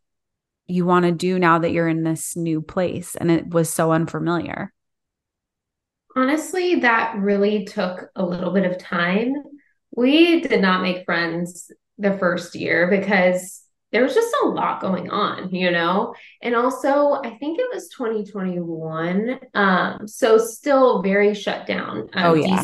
you 0.67 0.85
want 0.85 1.05
to 1.05 1.13
do 1.13 1.39
now 1.39 1.61
that 1.61 1.71
you're 1.71 1.87
in 1.87 2.03
this 2.03 2.35
new 2.35 2.61
place 2.61 3.15
and 3.15 3.31
it 3.31 3.49
was 3.49 3.71
so 3.71 3.93
unfamiliar? 3.93 4.73
Honestly, 6.17 6.81
that 6.81 7.15
really 7.19 7.65
took 7.67 8.11
a 8.17 8.27
little 8.27 8.53
bit 8.53 8.65
of 8.65 8.79
time. 8.79 9.33
We 9.95 10.41
did 10.41 10.61
not 10.61 10.83
make 10.83 11.05
friends 11.05 11.71
the 11.99 12.19
first 12.19 12.57
year 12.57 12.89
because 12.91 13.63
there 13.93 14.03
was 14.03 14.15
just 14.15 14.35
a 14.43 14.47
lot 14.47 14.81
going 14.81 15.09
on, 15.09 15.55
you 15.55 15.71
know? 15.71 16.17
And 16.43 16.57
also, 16.57 17.21
I 17.23 17.37
think 17.39 17.61
it 17.61 17.67
was 17.73 17.89
2021. 17.91 19.39
Um, 19.55 20.09
so 20.09 20.37
still 20.37 21.01
very 21.01 21.33
shut 21.33 21.69
down. 21.69 22.09
Um, 22.13 22.25
oh, 22.25 22.35
yeah. 22.35 22.63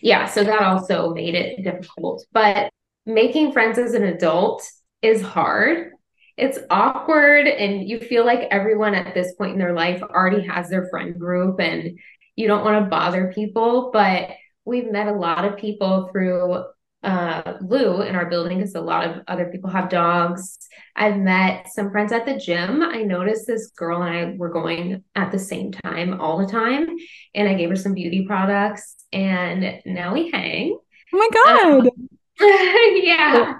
Yeah. 0.00 0.26
So 0.26 0.44
that 0.44 0.62
also 0.62 1.14
made 1.14 1.34
it 1.34 1.62
difficult. 1.62 2.24
But 2.32 2.70
making 3.06 3.52
friends 3.52 3.78
as 3.78 3.94
an 3.94 4.04
adult 4.04 4.68
is 5.02 5.22
hard. 5.22 5.90
It's 6.36 6.58
awkward, 6.68 7.46
and 7.46 7.88
you 7.88 8.00
feel 8.00 8.26
like 8.26 8.48
everyone 8.50 8.94
at 8.94 9.14
this 9.14 9.34
point 9.34 9.52
in 9.52 9.58
their 9.58 9.72
life 9.72 10.02
already 10.02 10.44
has 10.48 10.68
their 10.68 10.88
friend 10.88 11.16
group, 11.16 11.60
and 11.60 11.96
you 12.34 12.48
don't 12.48 12.64
want 12.64 12.84
to 12.84 12.90
bother 12.90 13.32
people. 13.32 13.90
But 13.92 14.30
we've 14.64 14.90
met 14.90 15.06
a 15.06 15.12
lot 15.12 15.44
of 15.44 15.58
people 15.58 16.08
through 16.10 16.64
uh, 17.04 17.58
Lou 17.60 18.02
in 18.02 18.14
our 18.14 18.26
building 18.26 18.58
because 18.58 18.74
a 18.74 18.80
lot 18.80 19.06
of 19.06 19.22
other 19.28 19.46
people 19.46 19.70
have 19.70 19.88
dogs. 19.88 20.58
I've 20.96 21.18
met 21.18 21.68
some 21.72 21.90
friends 21.90 22.12
at 22.12 22.24
the 22.24 22.36
gym. 22.36 22.82
I 22.82 23.02
noticed 23.02 23.46
this 23.46 23.70
girl 23.70 24.02
and 24.02 24.16
I 24.16 24.36
were 24.36 24.50
going 24.50 25.02
at 25.14 25.30
the 25.32 25.38
same 25.38 25.72
time 25.72 26.20
all 26.20 26.38
the 26.38 26.50
time, 26.50 26.88
and 27.34 27.48
I 27.48 27.54
gave 27.54 27.68
her 27.68 27.76
some 27.76 27.94
beauty 27.94 28.26
products, 28.26 28.96
and 29.12 29.80
now 29.84 30.14
we 30.14 30.30
hang. 30.30 30.78
Oh 31.12 31.18
my 31.18 31.28
god! 31.32 31.86
Um, 31.86 32.08
yeah. 33.02 33.54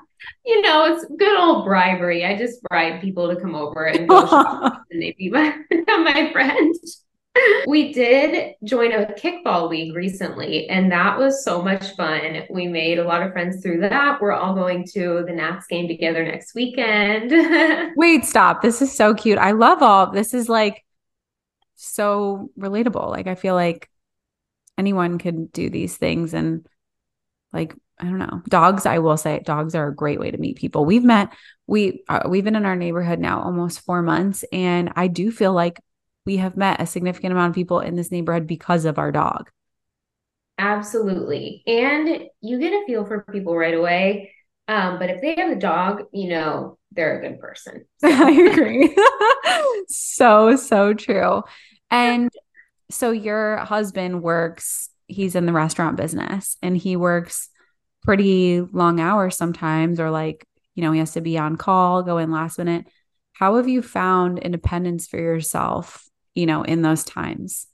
You 0.46 0.62
know, 0.62 0.94
it's 0.94 1.04
good 1.18 1.38
old 1.38 1.64
bribery. 1.64 2.24
I 2.24 2.36
just 2.36 2.62
bribe 2.62 3.02
people 3.02 3.28
to 3.28 3.40
come 3.40 3.54
over 3.54 3.84
and 3.86 4.08
go 4.08 4.26
shop, 4.26 4.84
and 4.90 5.02
they 5.02 5.14
be 5.18 5.30
my, 5.30 5.56
my 5.86 6.30
friend 6.32 6.74
we 7.66 7.92
did 7.92 8.54
join 8.62 8.92
a 8.92 9.06
kickball 9.06 9.68
league 9.68 9.94
recently, 9.94 10.68
and 10.68 10.90
that 10.92 11.18
was 11.18 11.44
so 11.44 11.62
much 11.62 11.94
fun. 11.96 12.44
We 12.50 12.68
made 12.68 12.98
a 12.98 13.04
lot 13.04 13.22
of 13.22 13.32
friends 13.32 13.62
through 13.62 13.80
that. 13.80 14.20
We're 14.20 14.32
all 14.32 14.54
going 14.54 14.84
to 14.94 15.24
the 15.26 15.32
Nats 15.32 15.66
game 15.66 15.88
together 15.88 16.24
next 16.24 16.54
weekend. 16.54 17.32
Wait, 17.96 18.24
stop. 18.24 18.62
This 18.62 18.80
is 18.80 18.94
so 18.94 19.14
cute. 19.14 19.38
I 19.38 19.52
love 19.52 19.82
all 19.82 20.10
this 20.10 20.34
is 20.34 20.48
like 20.48 20.84
so 21.74 22.50
relatable. 22.58 23.10
Like 23.10 23.26
I 23.26 23.34
feel 23.34 23.54
like 23.54 23.88
anyone 24.78 25.18
could 25.18 25.52
do 25.52 25.70
these 25.70 25.96
things 25.96 26.34
and 26.34 26.66
like 27.52 27.74
I 27.98 28.04
don't 28.04 28.18
know. 28.18 28.42
Dogs, 28.48 28.86
I 28.86 28.98
will 28.98 29.16
say, 29.16 29.40
dogs 29.44 29.74
are 29.74 29.88
a 29.88 29.94
great 29.94 30.18
way 30.18 30.30
to 30.30 30.38
meet 30.38 30.56
people. 30.56 30.84
We've 30.84 31.04
met 31.04 31.32
we 31.66 32.02
uh, 32.08 32.22
we've 32.28 32.44
been 32.44 32.56
in 32.56 32.66
our 32.66 32.76
neighborhood 32.76 33.18
now 33.18 33.40
almost 33.40 33.80
4 33.80 34.02
months 34.02 34.44
and 34.52 34.92
I 34.96 35.06
do 35.08 35.30
feel 35.30 35.52
like 35.52 35.80
we 36.26 36.38
have 36.38 36.56
met 36.56 36.80
a 36.80 36.86
significant 36.86 37.32
amount 37.32 37.50
of 37.50 37.54
people 37.54 37.80
in 37.80 37.96
this 37.96 38.10
neighborhood 38.10 38.46
because 38.46 38.84
of 38.84 38.98
our 38.98 39.12
dog. 39.12 39.50
Absolutely. 40.58 41.62
And 41.66 42.28
you 42.40 42.58
get 42.58 42.72
a 42.72 42.84
feel 42.86 43.04
for 43.04 43.22
people 43.22 43.56
right 43.56 43.74
away. 43.74 44.32
Um, 44.68 44.98
but 44.98 45.10
if 45.10 45.20
they 45.20 45.34
have 45.34 45.50
a 45.50 45.60
dog, 45.60 46.04
you 46.12 46.28
know, 46.28 46.78
they're 46.92 47.18
a 47.18 47.28
good 47.28 47.40
person. 47.40 47.84
So. 48.00 48.08
I 48.08 48.30
agree. 48.30 48.96
so, 49.88 50.56
so 50.56 50.94
true. 50.94 51.42
And 51.90 52.30
so 52.90 53.10
your 53.10 53.58
husband 53.58 54.22
works, 54.22 54.88
he's 55.06 55.34
in 55.34 55.46
the 55.46 55.52
restaurant 55.52 55.96
business 55.96 56.56
and 56.62 56.76
he 56.76 56.96
works 56.96 57.48
pretty 58.02 58.60
long 58.60 59.00
hours 59.00 59.36
sometimes, 59.36 59.98
or 59.98 60.10
like, 60.10 60.46
you 60.74 60.82
know, 60.82 60.92
he 60.92 60.98
has 60.98 61.12
to 61.12 61.20
be 61.20 61.38
on 61.38 61.56
call, 61.56 62.02
go 62.02 62.18
in 62.18 62.30
last 62.30 62.58
minute. 62.58 62.86
How 63.32 63.56
have 63.56 63.68
you 63.68 63.82
found 63.82 64.38
independence 64.38 65.06
for 65.06 65.18
yourself 65.18 66.04
you 66.34 66.46
know, 66.46 66.62
in 66.62 66.82
those 66.82 67.04
times? 67.04 67.66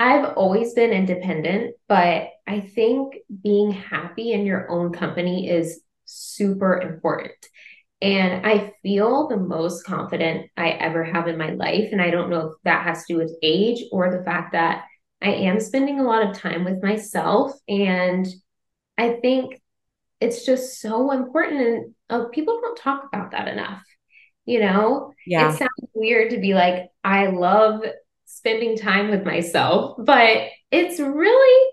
I've 0.00 0.36
always 0.36 0.74
been 0.74 0.90
independent, 0.90 1.76
but 1.88 2.28
I 2.46 2.60
think 2.60 3.16
being 3.42 3.70
happy 3.70 4.32
in 4.32 4.44
your 4.44 4.70
own 4.70 4.92
company 4.92 5.48
is 5.48 5.80
super 6.04 6.80
important. 6.80 7.32
And 8.02 8.46
I 8.46 8.74
feel 8.82 9.28
the 9.28 9.36
most 9.36 9.84
confident 9.84 10.50
I 10.56 10.70
ever 10.70 11.04
have 11.04 11.28
in 11.28 11.38
my 11.38 11.50
life. 11.50 11.90
And 11.92 12.02
I 12.02 12.10
don't 12.10 12.28
know 12.28 12.48
if 12.48 12.52
that 12.64 12.84
has 12.84 13.04
to 13.04 13.14
do 13.14 13.18
with 13.18 13.34
age 13.42 13.84
or 13.92 14.10
the 14.10 14.24
fact 14.24 14.52
that 14.52 14.84
I 15.22 15.30
am 15.30 15.60
spending 15.60 16.00
a 16.00 16.04
lot 16.04 16.28
of 16.28 16.36
time 16.36 16.64
with 16.64 16.82
myself. 16.82 17.52
And 17.68 18.26
I 18.98 19.14
think 19.22 19.62
it's 20.20 20.44
just 20.44 20.80
so 20.80 21.12
important. 21.12 21.60
And 21.60 21.94
uh, 22.10 22.24
people 22.26 22.60
don't 22.60 22.76
talk 22.76 23.04
about 23.04 23.30
that 23.30 23.48
enough 23.48 23.82
you 24.44 24.60
know? 24.60 25.12
Yeah. 25.26 25.50
it 25.50 25.56
sounds 25.56 25.70
weird 25.94 26.30
to 26.30 26.38
be 26.38 26.54
like 26.54 26.90
i 27.02 27.26
love 27.28 27.82
spending 28.26 28.76
time 28.76 29.10
with 29.10 29.24
myself 29.24 29.96
but 29.98 30.48
it's 30.70 30.98
really 30.98 31.70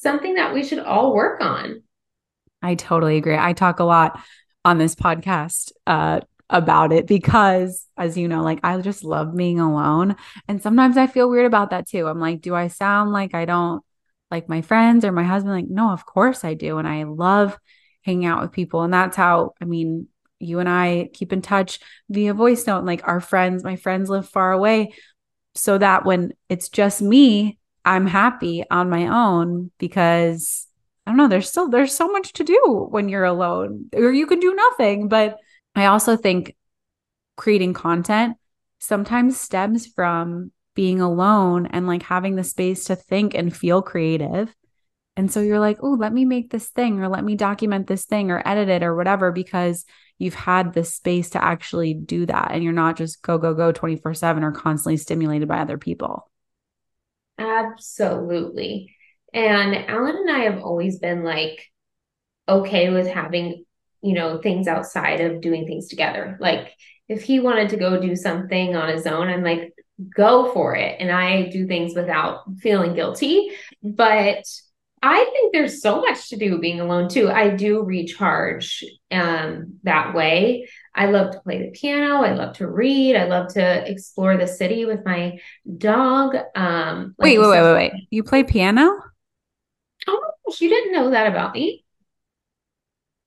something 0.00 0.34
that 0.34 0.54
we 0.54 0.64
should 0.64 0.78
all 0.78 1.14
work 1.14 1.40
on. 1.40 1.82
I 2.62 2.74
totally 2.74 3.16
agree. 3.16 3.36
I 3.36 3.52
talk 3.52 3.80
a 3.80 3.84
lot 3.84 4.20
on 4.64 4.78
this 4.78 4.94
podcast 4.94 5.72
uh, 5.86 6.20
about 6.48 6.92
it 6.92 7.06
because 7.06 7.86
as 7.96 8.18
you 8.18 8.26
know 8.26 8.42
like 8.42 8.58
i 8.64 8.76
just 8.80 9.04
love 9.04 9.36
being 9.36 9.60
alone 9.60 10.16
and 10.48 10.60
sometimes 10.60 10.96
i 10.96 11.06
feel 11.06 11.30
weird 11.30 11.46
about 11.46 11.70
that 11.70 11.88
too. 11.88 12.08
I'm 12.08 12.18
like 12.18 12.40
do 12.40 12.56
i 12.56 12.66
sound 12.66 13.12
like 13.12 13.36
i 13.36 13.44
don't 13.44 13.84
like 14.32 14.48
my 14.48 14.60
friends 14.60 15.04
or 15.04 15.12
my 15.12 15.22
husband? 15.22 15.54
Like 15.54 15.70
no 15.70 15.92
of 15.92 16.04
course 16.04 16.44
i 16.44 16.54
do 16.54 16.78
and 16.78 16.88
i 16.88 17.04
love 17.04 17.56
hanging 18.02 18.26
out 18.26 18.42
with 18.42 18.50
people 18.50 18.82
and 18.82 18.92
that's 18.92 19.16
how 19.16 19.52
i 19.62 19.64
mean 19.64 20.08
you 20.40 20.58
and 20.58 20.68
I 20.68 21.10
keep 21.12 21.32
in 21.32 21.42
touch 21.42 21.78
via 22.08 22.34
voice 22.34 22.66
note. 22.66 22.84
Like 22.84 23.06
our 23.06 23.20
friends, 23.20 23.62
my 23.62 23.76
friends 23.76 24.10
live 24.10 24.28
far 24.28 24.52
away. 24.52 24.94
So 25.54 25.78
that 25.78 26.04
when 26.04 26.32
it's 26.48 26.68
just 26.68 27.02
me, 27.02 27.58
I'm 27.84 28.06
happy 28.06 28.64
on 28.70 28.90
my 28.90 29.08
own 29.08 29.70
because 29.78 30.66
I 31.06 31.10
don't 31.10 31.18
know, 31.18 31.28
there's 31.28 31.48
still 31.48 31.68
there's 31.68 31.94
so 31.94 32.08
much 32.08 32.32
to 32.34 32.44
do 32.44 32.86
when 32.90 33.08
you're 33.08 33.24
alone, 33.24 33.86
or 33.94 34.12
you 34.12 34.26
can 34.26 34.40
do 34.40 34.54
nothing. 34.54 35.08
But 35.08 35.38
I 35.74 35.86
also 35.86 36.16
think 36.16 36.56
creating 37.36 37.74
content 37.74 38.36
sometimes 38.78 39.38
stems 39.38 39.86
from 39.86 40.52
being 40.74 41.00
alone 41.00 41.66
and 41.66 41.86
like 41.86 42.02
having 42.02 42.36
the 42.36 42.44
space 42.44 42.84
to 42.84 42.96
think 42.96 43.34
and 43.34 43.54
feel 43.54 43.82
creative. 43.82 44.54
And 45.16 45.30
so 45.30 45.40
you're 45.40 45.60
like, 45.60 45.78
oh, 45.82 45.96
let 45.98 46.12
me 46.12 46.24
make 46.24 46.50
this 46.50 46.68
thing 46.68 47.00
or 47.00 47.08
let 47.08 47.24
me 47.24 47.34
document 47.34 47.86
this 47.86 48.04
thing 48.04 48.30
or 48.30 48.42
edit 48.46 48.68
it 48.68 48.82
or 48.82 48.94
whatever 48.94 49.32
because 49.32 49.84
you've 50.20 50.34
had 50.34 50.74
the 50.74 50.84
space 50.84 51.30
to 51.30 51.42
actually 51.42 51.94
do 51.94 52.26
that 52.26 52.50
and 52.52 52.62
you're 52.62 52.72
not 52.74 52.96
just 52.96 53.22
go 53.22 53.38
go 53.38 53.54
go 53.54 53.72
24/7 53.72 54.44
or 54.44 54.52
constantly 54.52 54.98
stimulated 54.98 55.48
by 55.48 55.58
other 55.58 55.78
people. 55.78 56.30
Absolutely. 57.38 58.94
And 59.32 59.74
Alan 59.74 60.16
and 60.16 60.30
I 60.30 60.40
have 60.40 60.62
always 60.62 60.98
been 60.98 61.24
like 61.24 61.66
okay 62.46 62.90
with 62.90 63.06
having, 63.06 63.64
you 64.02 64.12
know, 64.12 64.38
things 64.38 64.68
outside 64.68 65.20
of 65.20 65.40
doing 65.40 65.66
things 65.66 65.88
together. 65.88 66.36
Like 66.38 66.74
if 67.08 67.22
he 67.22 67.40
wanted 67.40 67.70
to 67.70 67.76
go 67.78 67.98
do 67.98 68.14
something 68.14 68.76
on 68.76 68.90
his 68.90 69.06
own, 69.06 69.28
I'm 69.28 69.42
like 69.42 69.72
go 70.14 70.52
for 70.52 70.74
it 70.76 70.96
and 71.00 71.10
I 71.10 71.48
do 71.48 71.66
things 71.66 71.94
without 71.94 72.42
feeling 72.58 72.94
guilty. 72.94 73.50
But 73.82 74.44
I 75.02 75.24
think 75.32 75.52
there's 75.52 75.80
so 75.80 76.02
much 76.02 76.28
to 76.28 76.36
do 76.36 76.58
being 76.58 76.80
alone 76.80 77.08
too. 77.08 77.30
I 77.30 77.50
do 77.50 77.82
recharge 77.82 78.84
um, 79.10 79.78
that 79.84 80.14
way. 80.14 80.68
I 80.94 81.06
love 81.06 81.32
to 81.32 81.40
play 81.40 81.62
the 81.62 81.70
piano. 81.70 82.22
I 82.22 82.34
love 82.34 82.56
to 82.56 82.68
read. 82.68 83.16
I 83.16 83.24
love 83.24 83.54
to 83.54 83.90
explore 83.90 84.36
the 84.36 84.46
city 84.46 84.84
with 84.84 85.04
my 85.04 85.38
dog. 85.78 86.36
Um, 86.54 87.14
like 87.18 87.30
wait, 87.30 87.38
wait, 87.38 87.48
wait, 87.48 87.62
wait, 87.62 87.74
wait. 87.74 87.92
You 88.10 88.22
play 88.22 88.44
piano? 88.44 88.90
Oh 90.06 90.20
you 90.58 90.68
didn't 90.68 90.92
know 90.92 91.10
that 91.10 91.26
about 91.28 91.54
me. 91.54 91.84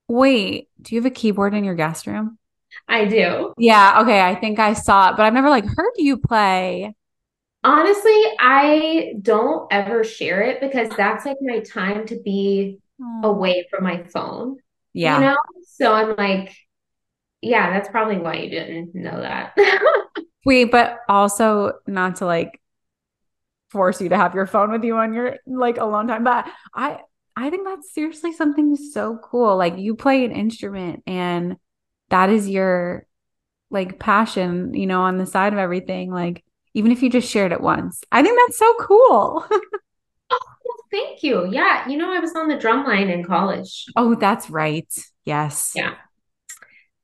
Wait, 0.07 0.69
do 0.81 0.95
you 0.95 1.01
have 1.01 1.11
a 1.11 1.13
keyboard 1.13 1.53
in 1.53 1.63
your 1.63 1.75
guest 1.75 2.05
room? 2.07 2.37
I 2.87 3.05
do. 3.05 3.53
Yeah. 3.57 4.01
Okay. 4.01 4.21
I 4.21 4.35
think 4.35 4.59
I 4.59 4.73
saw 4.73 5.09
it, 5.09 5.17
but 5.17 5.25
I've 5.25 5.33
never 5.33 5.49
like 5.49 5.65
heard 5.65 5.93
you 5.97 6.17
play. 6.17 6.95
Honestly, 7.63 8.21
I 8.39 9.13
don't 9.21 9.67
ever 9.71 10.03
share 10.03 10.41
it 10.41 10.59
because 10.59 10.89
that's 10.97 11.25
like 11.25 11.37
my 11.41 11.59
time 11.59 12.05
to 12.07 12.19
be 12.19 12.79
hmm. 12.99 13.23
away 13.23 13.67
from 13.69 13.83
my 13.83 14.03
phone. 14.03 14.57
Yeah. 14.93 15.15
You 15.15 15.25
know? 15.25 15.37
So 15.67 15.93
I'm 15.93 16.15
like, 16.15 16.55
yeah, 17.41 17.71
that's 17.71 17.89
probably 17.89 18.17
why 18.17 18.35
you 18.35 18.49
didn't 18.49 18.95
know 18.95 19.19
that. 19.21 19.57
Wait, 20.45 20.71
but 20.71 20.99
also 21.07 21.73
not 21.87 22.17
to 22.17 22.25
like 22.25 22.59
force 23.69 24.01
you 24.01 24.09
to 24.09 24.17
have 24.17 24.35
your 24.35 24.45
phone 24.45 24.71
with 24.71 24.83
you 24.83 24.95
on 24.97 25.13
your 25.13 25.37
like 25.47 25.77
alone 25.77 26.07
time. 26.07 26.23
But 26.23 26.47
I 26.73 26.99
I 27.35 27.49
think 27.49 27.65
that's 27.65 27.93
seriously 27.93 28.33
something 28.33 28.75
so 28.75 29.19
cool. 29.23 29.57
Like 29.57 29.77
you 29.77 29.95
play 29.95 30.23
an 30.25 30.31
instrument 30.31 31.03
and 31.07 31.57
that 32.09 32.29
is 32.29 32.47
your 32.47 33.07
like 33.71 33.99
passion, 33.99 34.73
you 34.73 34.85
know, 34.85 35.01
on 35.01 35.17
the 35.17 35.25
side 35.25 35.53
of 35.53 35.59
everything. 35.59 36.11
Like 36.11 36.43
even 36.73 36.91
if 36.91 37.01
you 37.01 37.09
just 37.09 37.29
shared 37.29 37.51
it 37.51 37.61
once. 37.61 38.01
I 38.11 38.21
think 38.23 38.39
that's 38.39 38.57
so 38.57 38.73
cool. 38.79 39.45
oh, 40.31 40.39
thank 40.91 41.23
you. 41.23 41.47
Yeah. 41.51 41.87
You 41.87 41.97
know, 41.97 42.11
I 42.11 42.19
was 42.19 42.35
on 42.35 42.47
the 42.47 42.57
drum 42.57 42.85
line 42.85 43.09
in 43.09 43.23
college. 43.23 43.85
Oh, 43.95 44.15
that's 44.15 44.49
right. 44.49 44.91
Yes. 45.25 45.73
Yeah. 45.75 45.95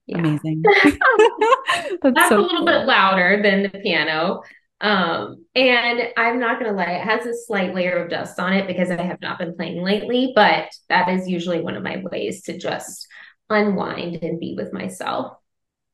yeah. 0.07 0.17
Amazing. 0.17 0.63
that's, 0.83 1.97
that's 2.03 2.29
so 2.29 2.39
a 2.39 2.41
little 2.41 2.57
cool. 2.57 2.65
bit 2.65 2.85
louder 2.85 3.41
than 3.43 3.63
the 3.63 3.79
piano. 3.79 4.41
Um, 4.81 5.45
and 5.55 6.03
I'm 6.15 6.39
not 6.39 6.57
gonna 6.59 6.71
lie, 6.71 6.85
it 6.85 7.03
has 7.03 7.25
a 7.25 7.33
slight 7.33 7.75
layer 7.75 8.01
of 8.01 8.09
dust 8.09 8.39
on 8.39 8.53
it 8.53 8.65
because 8.65 8.89
I 8.89 9.01
have 9.01 9.19
not 9.21 9.37
been 9.37 9.53
playing 9.55 9.83
lately, 9.83 10.31
but 10.33 10.69
that 10.87 11.09
is 11.09 11.27
usually 11.27 11.59
one 11.59 11.75
of 11.75 11.83
my 11.83 12.01
ways 12.09 12.43
to 12.43 12.57
just 12.57 13.05
unwind 13.49 14.23
and 14.23 14.39
be 14.39 14.55
with 14.55 14.71
myself. 14.71 15.33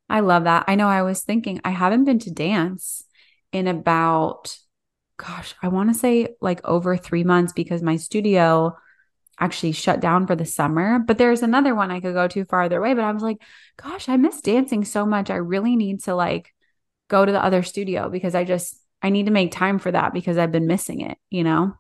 I 0.07 0.19
love 0.19 0.43
that. 0.43 0.65
I 0.67 0.75
know 0.75 0.87
I 0.87 1.01
was 1.01 1.23
thinking 1.23 1.59
I 1.63 1.71
haven't 1.71 2.03
been 2.03 2.19
to 2.19 2.31
dance 2.31 3.04
in 3.55 3.67
about, 3.67 4.57
gosh, 5.17 5.55
I 5.63 5.69
want 5.69 5.89
to 5.89 5.97
say 5.97 6.35
like 6.41 6.59
over 6.65 6.97
three 6.97 7.23
months 7.23 7.53
because 7.53 7.81
my 7.81 7.95
studio 7.95 8.75
actually 9.39 9.71
shut 9.71 9.99
down 9.99 10.27
for 10.27 10.35
the 10.35 10.45
summer. 10.45 10.99
But 10.99 11.17
there's 11.17 11.41
another 11.41 11.73
one 11.73 11.89
I 11.89 12.01
could 12.01 12.13
go 12.13 12.27
to 12.27 12.45
farther 12.45 12.79
away. 12.79 12.93
But 12.93 13.05
I 13.05 13.11
was 13.11 13.23
like, 13.23 13.37
gosh, 13.77 14.09
I 14.09 14.17
miss 14.17 14.41
dancing 14.41 14.83
so 14.85 15.05
much. 15.05 15.29
I 15.29 15.35
really 15.35 15.75
need 15.75 16.03
to 16.03 16.15
like 16.15 16.53
go 17.07 17.25
to 17.25 17.31
the 17.31 17.43
other 17.43 17.63
studio 17.63 18.09
because 18.09 18.35
I 18.35 18.43
just, 18.43 18.79
I 19.01 19.09
need 19.09 19.27
to 19.27 19.31
make 19.31 19.51
time 19.51 19.79
for 19.79 19.91
that 19.91 20.13
because 20.13 20.37
I've 20.37 20.51
been 20.51 20.67
missing 20.67 21.01
it, 21.01 21.17
you 21.29 21.43
know? 21.43 21.73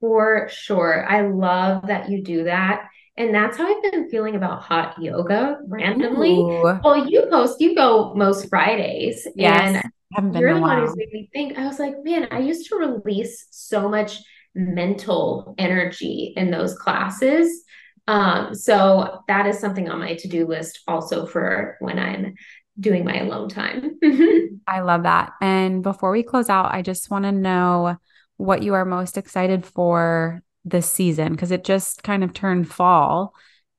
For 0.00 0.48
sure. 0.50 1.04
I 1.06 1.28
love 1.28 1.88
that 1.88 2.08
you 2.08 2.22
do 2.22 2.44
that. 2.44 2.88
And 3.16 3.34
that's 3.34 3.56
how 3.56 3.66
I've 3.66 3.82
been 3.82 4.08
feeling 4.08 4.36
about 4.36 4.62
hot 4.62 5.02
yoga 5.02 5.58
randomly. 5.66 6.34
Ooh. 6.34 6.78
Well, 6.84 7.08
you 7.08 7.26
post, 7.28 7.60
you 7.60 7.74
go 7.74 8.14
most 8.14 8.48
Fridays. 8.48 9.26
Yes. 9.34 9.82
And 9.82 9.92
haven't 10.12 10.32
been 10.32 10.42
You're 10.42 10.54
the 10.54 10.60
one 10.60 10.80
who's 10.80 10.96
made 10.96 11.12
me 11.12 11.28
think. 11.32 11.58
I 11.58 11.66
was 11.66 11.78
like, 11.78 11.94
man, 12.02 12.28
I 12.30 12.38
used 12.40 12.68
to 12.68 12.76
release 12.76 13.46
so 13.50 13.88
much 13.88 14.20
mental 14.54 15.54
energy 15.58 16.32
in 16.36 16.50
those 16.50 16.74
classes. 16.74 17.64
Um, 18.06 18.54
so 18.54 19.22
that 19.28 19.46
is 19.46 19.58
something 19.58 19.90
on 19.90 19.98
my 19.98 20.14
to-do 20.14 20.46
list 20.46 20.80
also 20.88 21.26
for 21.26 21.76
when 21.80 21.98
I'm 21.98 22.34
doing 22.80 23.04
my 23.04 23.18
alone 23.18 23.48
time. 23.48 23.98
I 24.66 24.80
love 24.80 25.02
that. 25.02 25.32
And 25.40 25.82
before 25.82 26.10
we 26.10 26.22
close 26.22 26.48
out, 26.48 26.72
I 26.72 26.82
just 26.82 27.10
want 27.10 27.24
to 27.24 27.32
know 27.32 27.96
what 28.36 28.62
you 28.62 28.74
are 28.74 28.84
most 28.84 29.18
excited 29.18 29.66
for 29.66 30.42
this 30.64 30.90
season 30.90 31.32
because 31.32 31.50
it 31.50 31.64
just 31.64 32.02
kind 32.02 32.24
of 32.24 32.32
turned 32.32 32.70
fall. 32.70 33.34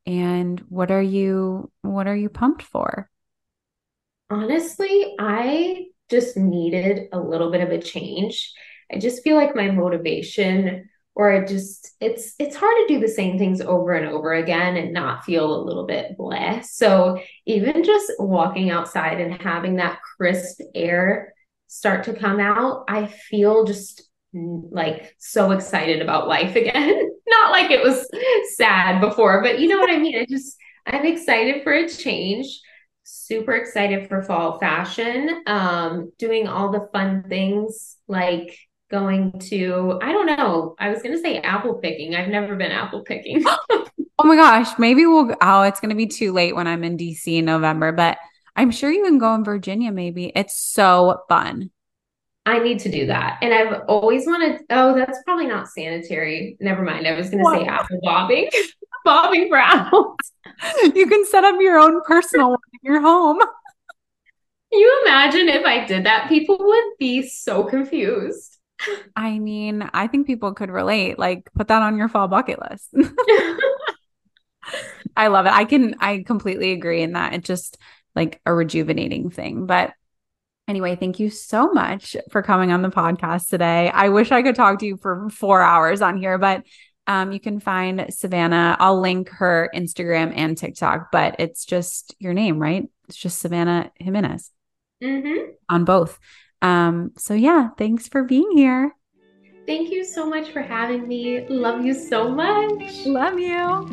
And 0.06 0.60
what 0.70 0.92
are 0.92 1.02
you 1.02 1.72
what 1.82 2.08
are 2.08 2.16
you 2.16 2.30
pumped 2.30 2.62
for? 2.62 3.10
Honestly, 4.30 5.16
I 5.20 5.86
just 6.10 6.38
needed 6.38 7.10
a 7.12 7.20
little 7.20 7.52
bit 7.52 7.62
of 7.62 7.70
a 7.70 7.82
change. 7.82 8.54
I 8.92 8.98
just 8.98 9.24
feel 9.24 9.36
like 9.36 9.56
my 9.56 9.70
motivation 9.72 10.90
or 11.16 11.34
it 11.34 11.48
just 11.50 11.96
it's 12.00 12.34
it's 12.40 12.56
hard 12.56 12.76
to 12.78 12.94
do 12.94 13.00
the 13.00 13.08
same 13.08 13.38
things 13.38 13.60
over 13.62 13.92
and 13.92 14.08
over 14.08 14.34
again 14.34 14.78
and 14.78 14.94
not 14.94 15.26
feel 15.26 15.54
a 15.54 15.66
little 15.66 15.86
bit 15.86 16.18
blessed. 16.18 16.78
So 16.78 17.22
even 17.46 17.84
just 17.84 18.12
walking 18.20 18.70
outside 18.70 19.20
and 19.20 19.42
having 19.42 19.76
that 19.76 20.00
crisp 20.18 20.62
air 20.74 21.34
start 21.68 22.06
to 22.06 22.14
come 22.14 22.40
out, 22.40 22.86
I 22.88 23.08
feel 23.08 23.66
just 23.66 24.04
mm, 24.34 24.64
like 24.72 25.14
so 25.20 25.52
excited 25.52 26.02
about 26.02 26.28
life 26.28 26.56
again. 26.56 27.12
not 27.28 27.52
like 27.52 27.70
it 27.70 27.84
was 27.84 28.08
sad 28.56 29.02
before, 29.02 29.44
but 29.44 29.60
you 29.60 29.68
know 29.68 29.80
what 29.80 29.92
I 29.92 29.98
mean? 29.98 30.18
I 30.18 30.26
just 30.26 30.58
I'm 30.86 31.06
excited 31.06 31.64
for 31.64 31.74
a 31.74 31.88
change 31.88 32.62
super 33.10 33.54
excited 33.54 34.08
for 34.08 34.22
fall 34.24 34.60
fashion. 34.60 35.44
Um, 35.48 36.12
doing 36.18 36.48
all 36.48 36.72
the 36.72 36.90
fun 36.94 37.24
things 37.28 37.98
like 38.08 38.58
going 38.92 39.40
to, 39.40 40.00
I 40.02 40.12
don't 40.12 40.26
know, 40.26 40.76
I 40.80 40.90
was 40.90 41.02
going 41.02 41.16
to 41.16 41.22
say 41.22 41.38
apple 41.40 41.76
picking. 41.76 42.16
I've 42.16 42.30
never 42.30 42.56
been 42.56 42.72
apple 42.72 43.04
picking. 43.04 43.44
oh 43.70 43.88
my 44.24 44.36
gosh. 44.36 44.78
Maybe 44.78 45.06
we'll, 45.06 45.36
oh, 45.42 45.62
it's 45.64 45.80
going 45.80 45.90
to 45.90 45.96
be 45.96 46.08
too 46.08 46.32
late 46.32 46.56
when 46.56 46.68
I'm 46.68 46.84
in 46.84 46.98
DC 46.98 47.28
in 47.28 47.46
November, 47.46 47.92
but 47.92 48.18
I'm 48.56 48.72
sure 48.72 48.92
you 48.92 49.04
can 49.04 49.20
go 49.20 49.34
in 49.36 49.44
Virginia 49.44 49.92
maybe. 49.92 50.32
It's 50.36 50.58
so 50.58 51.22
fun. 51.30 51.72
I 52.46 52.60
need 52.60 52.80
to 52.80 52.90
do 52.90 53.06
that. 53.08 53.38
And 53.42 53.54
I've 53.54 53.82
always 53.88 54.26
wanted, 54.26 54.62
oh, 54.72 54.96
that's 54.96 55.20
probably 55.24 55.46
not 55.46 55.68
sanitary. 55.68 56.58
Never 56.60 56.82
mind. 56.82 57.08
I 57.08 57.14
was 57.14 57.30
going 57.30 57.44
to 57.44 57.52
say 57.52 57.66
apple 57.66 58.00
bobbing, 58.02 58.50
bobbing 59.04 59.50
for 59.50 59.58
apples. 59.58 60.16
You 60.94 61.08
can 61.08 61.26
set 61.26 61.46
up 61.46 61.56
your 61.60 61.80
own 61.80 62.02
personal 62.04 62.50
one 62.50 62.60
in 62.84 62.92
your 62.92 63.02
home. 63.02 63.40
You 64.72 65.02
imagine 65.04 65.50
if 65.50 65.66
I 65.66 65.84
did 65.86 66.06
that? 66.06 66.30
People 66.30 66.56
would 66.60 66.84
be 67.00 67.28
so 67.28 67.64
confused. 67.64 68.60
I 69.16 69.40
mean, 69.40 69.90
I 69.96 70.06
think 70.06 70.28
people 70.28 70.54
could 70.54 70.70
relate. 70.70 71.18
Like, 71.18 71.50
put 71.56 71.70
that 71.70 71.82
on 71.82 71.98
your 71.98 72.08
fall 72.08 72.28
bucket 72.28 72.60
list. 72.62 72.94
I 75.18 75.26
love 75.30 75.48
it. 75.48 75.54
I 75.54 75.66
can, 75.66 75.96
I 76.00 76.24
completely 76.24 76.72
agree 76.72 77.02
in 77.02 77.14
that. 77.14 77.34
It's 77.34 77.48
just 77.48 77.80
like 78.16 78.42
a 78.46 78.54
rejuvenating 78.54 79.32
thing. 79.32 79.66
But 79.66 79.94
Anyway, 80.70 80.96
thank 80.96 81.20
you 81.20 81.32
so 81.32 81.72
much 81.72 82.16
for 82.30 82.44
coming 82.44 82.72
on 82.72 82.84
the 82.84 82.90
podcast 82.90 83.50
today. 83.50 83.90
I 83.90 84.10
wish 84.10 84.32
I 84.32 84.44
could 84.44 84.54
talk 84.54 84.78
to 84.80 84.86
you 84.86 84.98
for 84.98 85.28
four 85.32 85.64
hours 85.64 86.00
on 86.00 86.16
here, 86.16 86.38
but 86.38 86.62
um, 87.10 87.32
you 87.32 87.40
can 87.40 87.60
find 87.60 88.06
Savanna. 88.14 88.78
I'll 88.80 89.02
link 89.02 89.30
her 89.30 89.68
Instagram 89.74 90.32
and 90.36 90.56
TikTok, 90.56 91.12
but 91.12 91.38
it's 91.40 91.66
just 91.66 92.16
your 92.20 92.34
name, 92.36 92.60
right? 92.60 92.88
It's 93.08 93.18
just 93.18 93.40
Savanna 93.40 93.92
Jimenez 93.96 94.52
mm-hmm. 95.04 95.54
on 95.68 95.86
both. 95.86 96.20
Um, 96.62 97.14
so, 97.18 97.34
yeah, 97.34 97.70
thanks 97.80 98.08
for 98.08 98.24
being 98.24 98.52
here. 98.54 98.96
Thank 99.66 99.90
you 99.90 100.06
so 100.06 100.30
much 100.30 100.52
for 100.52 100.62
having 100.62 101.08
me. 101.08 101.48
Love 101.48 101.84
you 101.84 101.96
so 101.96 102.30
much. 102.30 103.08
Love 103.08 103.40
you. 103.40 103.90